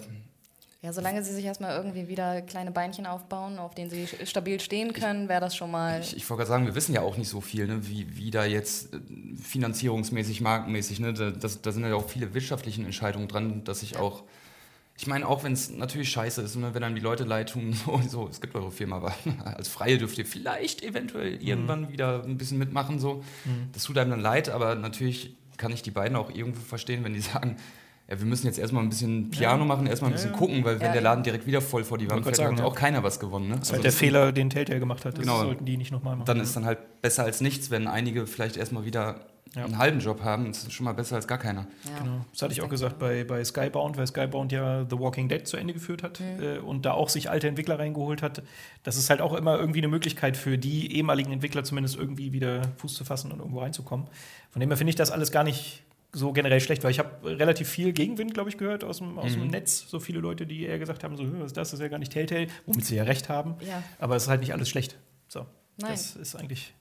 Ja, 0.83 0.93
solange 0.93 1.23
sie 1.25 1.33
sich 1.33 1.45
erstmal 1.45 1.75
irgendwie 1.77 2.07
wieder 2.07 2.43
kleine 2.43 2.71
Beinchen 2.71 3.07
aufbauen, 3.07 3.59
auf 3.59 3.75
denen 3.75 3.91
sie 3.91 4.07
stabil 4.25 4.61
stehen 4.61 4.93
können, 4.93 5.29
wäre 5.29 5.41
das 5.41 5.57
schon 5.57 5.71
mal. 5.71 6.01
ich, 6.01 6.17
ich 6.17 6.29
wollte 6.29 6.41
gerade 6.41 6.49
sagen, 6.49 6.67
wir 6.67 6.75
wissen 6.75 6.95
ja 6.95 7.01
auch 7.01 7.17
nicht 7.17 7.29
so 7.29 7.41
viel, 7.41 7.67
ne, 7.67 7.89
wie, 7.89 8.17
wie 8.17 8.31
da 8.31 8.45
jetzt 8.45 8.95
äh, 8.95 8.99
finanzierungsmäßig, 9.43 10.43
markenmäßig, 10.43 11.01
ne, 11.01 11.15
da, 11.15 11.31
das, 11.31 11.63
da 11.63 11.73
sind 11.73 11.85
ja 11.85 11.95
auch 11.95 12.09
viele 12.09 12.35
wirtschaftliche 12.35 12.83
Entscheidungen 12.83 13.27
dran, 13.27 13.65
dass 13.65 13.83
ich 13.83 13.97
auch, 13.97 14.25
ich 14.99 15.07
meine, 15.07 15.27
auch 15.27 15.45
wenn 15.45 15.55
es 15.55 15.71
natürlich 15.71 16.11
scheiße 16.11 16.43
ist, 16.43 16.57
ne, 16.57 16.75
wenn 16.75 16.83
dann 16.83 16.95
die 16.95 17.01
Leute 17.01 17.25
leid 17.25 17.51
tun, 17.51 17.73
so, 17.87 18.01
so, 18.07 18.29
es 18.29 18.43
gibt 18.43 18.55
eure 18.55 18.71
Firma, 18.71 18.97
aber 18.97 19.15
als 19.45 19.69
Freie 19.69 19.97
dürft 19.97 20.19
ihr 20.19 20.27
vielleicht 20.27 20.83
eventuell 20.83 21.43
irgendwann 21.43 21.91
wieder 21.91 22.23
ein 22.23 22.37
bisschen 22.37 22.59
mitmachen, 22.59 23.01
so. 23.01 23.25
Das 23.73 23.83
tut 23.83 23.97
einem 23.97 24.11
dann 24.11 24.21
leid, 24.21 24.51
aber 24.51 24.75
natürlich 24.75 25.37
kann 25.57 25.73
ich 25.73 25.83
die 25.83 25.91
beiden 25.91 26.17
auch 26.17 26.31
irgendwo 26.31 26.61
verstehen, 26.61 27.03
wenn 27.03 27.15
die 27.15 27.21
sagen, 27.23 27.57
ja, 28.09 28.19
wir 28.19 28.27
müssen 28.27 28.47
jetzt 28.47 28.59
erstmal 28.59 28.83
ein 28.85 28.89
bisschen 28.89 29.31
Piano 29.31 29.65
machen, 29.65 29.87
erstmal 29.87 30.11
ein 30.11 30.15
bisschen 30.15 30.33
gucken, 30.33 30.65
weil 30.65 30.79
wenn 30.81 30.87
Ja, 30.89 30.93
der. 30.93 31.03
Laden 31.03 31.25
direkt 31.25 31.47
wieder 31.47 31.61
voll 31.61 31.83
vor 31.85 31.99
die 31.99 32.09
Wand 32.11 32.23
fährt, 32.25 32.37
gerade 32.37 32.51
hat 32.51 32.57
sagen, 32.59 32.69
auch 32.69 32.75
keiner 32.75 33.03
was 33.03 33.19
gewonnen. 33.21 33.49
Ne? 33.49 33.57
Das 33.59 33.69
ist 33.69 33.73
halt 33.75 33.85
der 33.85 33.93
Fehler, 33.93 34.33
den 34.33 34.51
Telltale 34.51 34.79
gemacht 34.81 35.05
hat. 35.05 35.15
Das 35.15 35.21
Genau. 35.23 35.39
sollten 35.41 35.65
die 35.65 35.77
nicht 35.77 35.91
nochmal 35.93 36.15
machen. 36.17 36.27
dann 36.27 36.41
ist 36.41 36.55
dann 36.55 36.65
halt 36.67 36.79
besser 37.03 37.25
als 37.25 37.41
nichts, 37.41 37.71
wenn 37.71 37.87
einige 37.89 38.27
vielleicht 38.27 38.57
erstmal 38.57 38.85
wieder 38.85 39.21
Ja. 39.55 39.65
einen 39.65 39.79
halben 39.79 40.01
Job 40.01 40.23
haben. 40.23 40.47
Das 40.49 40.65
ist 40.65 40.73
schon 40.73 40.85
mal 40.85 40.93
besser 40.93 41.17
als 41.17 41.27
gar 41.27 41.39
keiner. 41.39 41.67
Ja. 41.85 41.99
Genau. 42.03 42.25
Das 42.33 42.43
hatte 42.43 42.53
ich 42.53 42.61
auch 42.61 42.69
gesagt 42.69 42.99
bei, 42.99 43.25
bei 43.25 43.43
Skybound, 43.43 43.97
weil 43.97 44.07
Skybound 44.07 44.53
ja 44.53 44.85
The 44.89 44.99
Walking 44.99 45.29
Dead 45.31 45.47
zu 45.47 45.57
Ende 45.57 45.73
geführt 45.73 46.03
hat 46.03 46.21
äh, 46.21 46.59
und 46.59 46.85
da 46.85 46.93
auch 46.93 47.09
sich 47.09 47.31
alte 47.31 47.49
Entwickler 47.49 47.79
reingeholt 47.79 48.23
hat. 48.23 48.43
Das 48.83 48.97
ist 48.99 49.09
halt 49.09 49.21
auch 49.23 49.33
immer 49.35 49.57
irgendwie 49.59 49.79
eine 49.81 49.89
Möglichkeit 49.89 50.37
für 50.37 50.59
die 50.59 50.95
ehemaligen 50.97 51.33
Entwickler 51.33 51.65
zumindest 51.65 51.97
irgendwie 51.97 52.33
wieder 52.33 52.63
Fuß 52.79 52.95
zu 52.95 53.05
fassen 53.05 53.33
und 53.33 53.39
irgendwo 53.39 53.61
reinzukommen. 53.61 54.07
Von 54.51 54.61
dem 54.61 54.69
her 54.69 54.77
finde 54.77 54.91
ich 54.91 54.97
das 54.97 55.11
alles 55.11 55.31
gar 55.33 55.43
nicht 55.45 55.83
so 56.13 56.33
generell 56.33 56.61
schlecht, 56.61 56.83
weil 56.85 56.91
ich 56.93 56.99
habe 56.99 57.11
relativ 57.39 57.69
viel 57.69 57.93
Gegenwind, 57.93 58.35
glaube 58.35 58.49
ich, 58.49 58.57
gehört 58.59 58.85
aus 58.85 58.99
dem, 58.99 59.19
aus 59.19 59.33
dem 59.33 59.49
Netz. 59.49 59.87
So 59.89 60.01
viele 60.01 60.21
Leute, 60.21 60.47
die 60.47 60.63
eher 60.65 60.79
gesagt 60.79 61.05
haben, 61.05 61.17
so, 61.17 61.25
"Hö, 61.25 61.35
was 61.41 61.47
ist 61.49 61.57
das, 61.57 61.71
das 61.71 61.79
ist 61.79 61.83
ja 61.83 61.89
gar 61.89 61.99
nicht 61.99 62.13
Telltale, 62.13 62.47
womit 62.65 62.85
sie 62.85 62.97
ja 62.97 63.03
recht 63.05 63.29
haben. 63.29 63.57
Ja. 63.61 63.83
Aber 63.99 64.17
es 64.17 64.25
ist 64.25 64.29
halt 64.29 64.41
nicht 64.41 64.53
alles 64.53 64.69
schlecht. 64.69 64.97
So, 65.29 65.41
Nein. 65.77 65.91
das 65.91 66.17
ist 66.17 66.37
eigentlich 66.37 66.75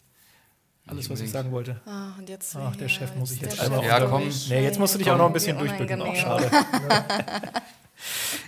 alles, 0.88 1.09
was 1.09 1.19
ich 1.21 1.31
sagen 1.31 1.51
wollte. 1.51 1.81
Ah, 1.85 2.13
und 2.17 2.29
jetzt 2.29 2.55
Ach, 2.55 2.75
der 2.75 2.88
Chef 2.88 3.15
muss 3.15 3.31
ich 3.31 3.41
jetzt 3.41 3.57
Chef 3.57 3.65
einmal 3.65 3.83
Ja, 3.85 3.99
durch. 3.99 4.11
komm. 4.11 4.23
Nee, 4.49 4.63
jetzt 4.63 4.79
musst 4.79 4.93
du 4.93 4.99
dich 4.99 5.09
auch 5.09 5.17
noch 5.17 5.27
ein 5.27 5.33
bisschen. 5.33 5.57
Auch 5.57 5.61
unangenehm. 5.61 6.15
schade. 6.15 6.49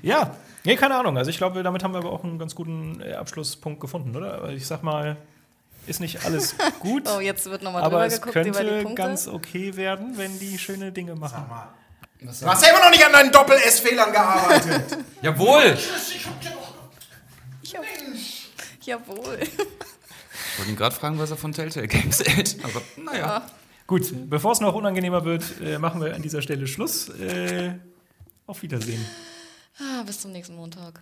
ja, 0.02 0.36
nee, 0.64 0.76
keine 0.76 0.96
Ahnung. 0.96 1.18
Also 1.18 1.30
ich 1.30 1.38
glaube, 1.38 1.64
damit 1.64 1.84
haben 1.84 1.94
wir 1.94 2.00
aber 2.00 2.12
auch 2.12 2.24
einen 2.24 2.40
ganz 2.40 2.56
guten 2.56 3.02
äh, 3.02 3.14
Abschlusspunkt 3.14 3.80
gefunden, 3.80 4.16
oder? 4.16 4.36
Aber 4.36 4.52
Ich 4.52 4.68
sag 4.68 4.84
mal, 4.84 5.18
ist 5.88 6.00
nicht 6.00 6.26
alles 6.26 6.56
gut, 6.80 7.08
Oh, 7.10 7.20
jetzt 7.20 7.46
wird 7.46 7.64
nochmal 7.64 7.82
aber 7.84 8.02
drüber 8.02 8.06
es 8.08 8.22
geguckt 8.22 8.36
über 8.36 8.44
die 8.44 8.52
könnte 8.70 8.84
Punkte. 8.84 9.02
ganz 9.02 9.28
okay 9.28 9.76
werden, 9.76 10.18
wenn 10.18 10.38
die 10.40 10.58
schöne 10.58 10.92
Dinge 10.92 11.16
machen. 11.16 11.46
Du 12.20 12.28
hast 12.30 12.42
ja 12.66 12.70
immer 12.72 12.84
noch 12.84 12.90
nicht 12.92 13.06
an 13.06 13.12
deinen 13.14 13.32
Doppel-S-Fehlern 13.32 14.12
gearbeitet. 14.12 14.98
Jawohl! 15.22 15.78
Ja. 17.64 17.80
Jawohl. 18.84 19.40
Ich 19.42 20.60
wollte 20.60 20.72
ihn 20.72 20.76
gerade 20.78 20.96
fragen, 20.96 21.20
was 21.20 21.30
er 21.30 21.38
von 21.38 21.52
Telltale 21.52 21.88
Games 21.88 22.24
hält. 22.24 22.58
Aber 22.64 22.82
naja. 22.96 23.46
Gut, 23.86 24.12
bevor 24.30 24.54
es 24.54 24.60
noch 24.60 24.74
unangenehmer 24.74 25.24
wird, 25.26 25.44
äh, 25.62 25.78
machen 25.78 26.02
wir 26.02 26.16
an 26.16 26.22
dieser 26.22 26.42
Stelle 26.42 26.68
Schluss. 26.68 27.10
Äh, 27.10 27.74
auf 28.48 28.62
Wiedersehen. 28.62 29.06
Ah, 29.80 30.04
bis 30.04 30.22
zum 30.22 30.32
nächsten 30.32 30.56
Montag. 30.56 31.02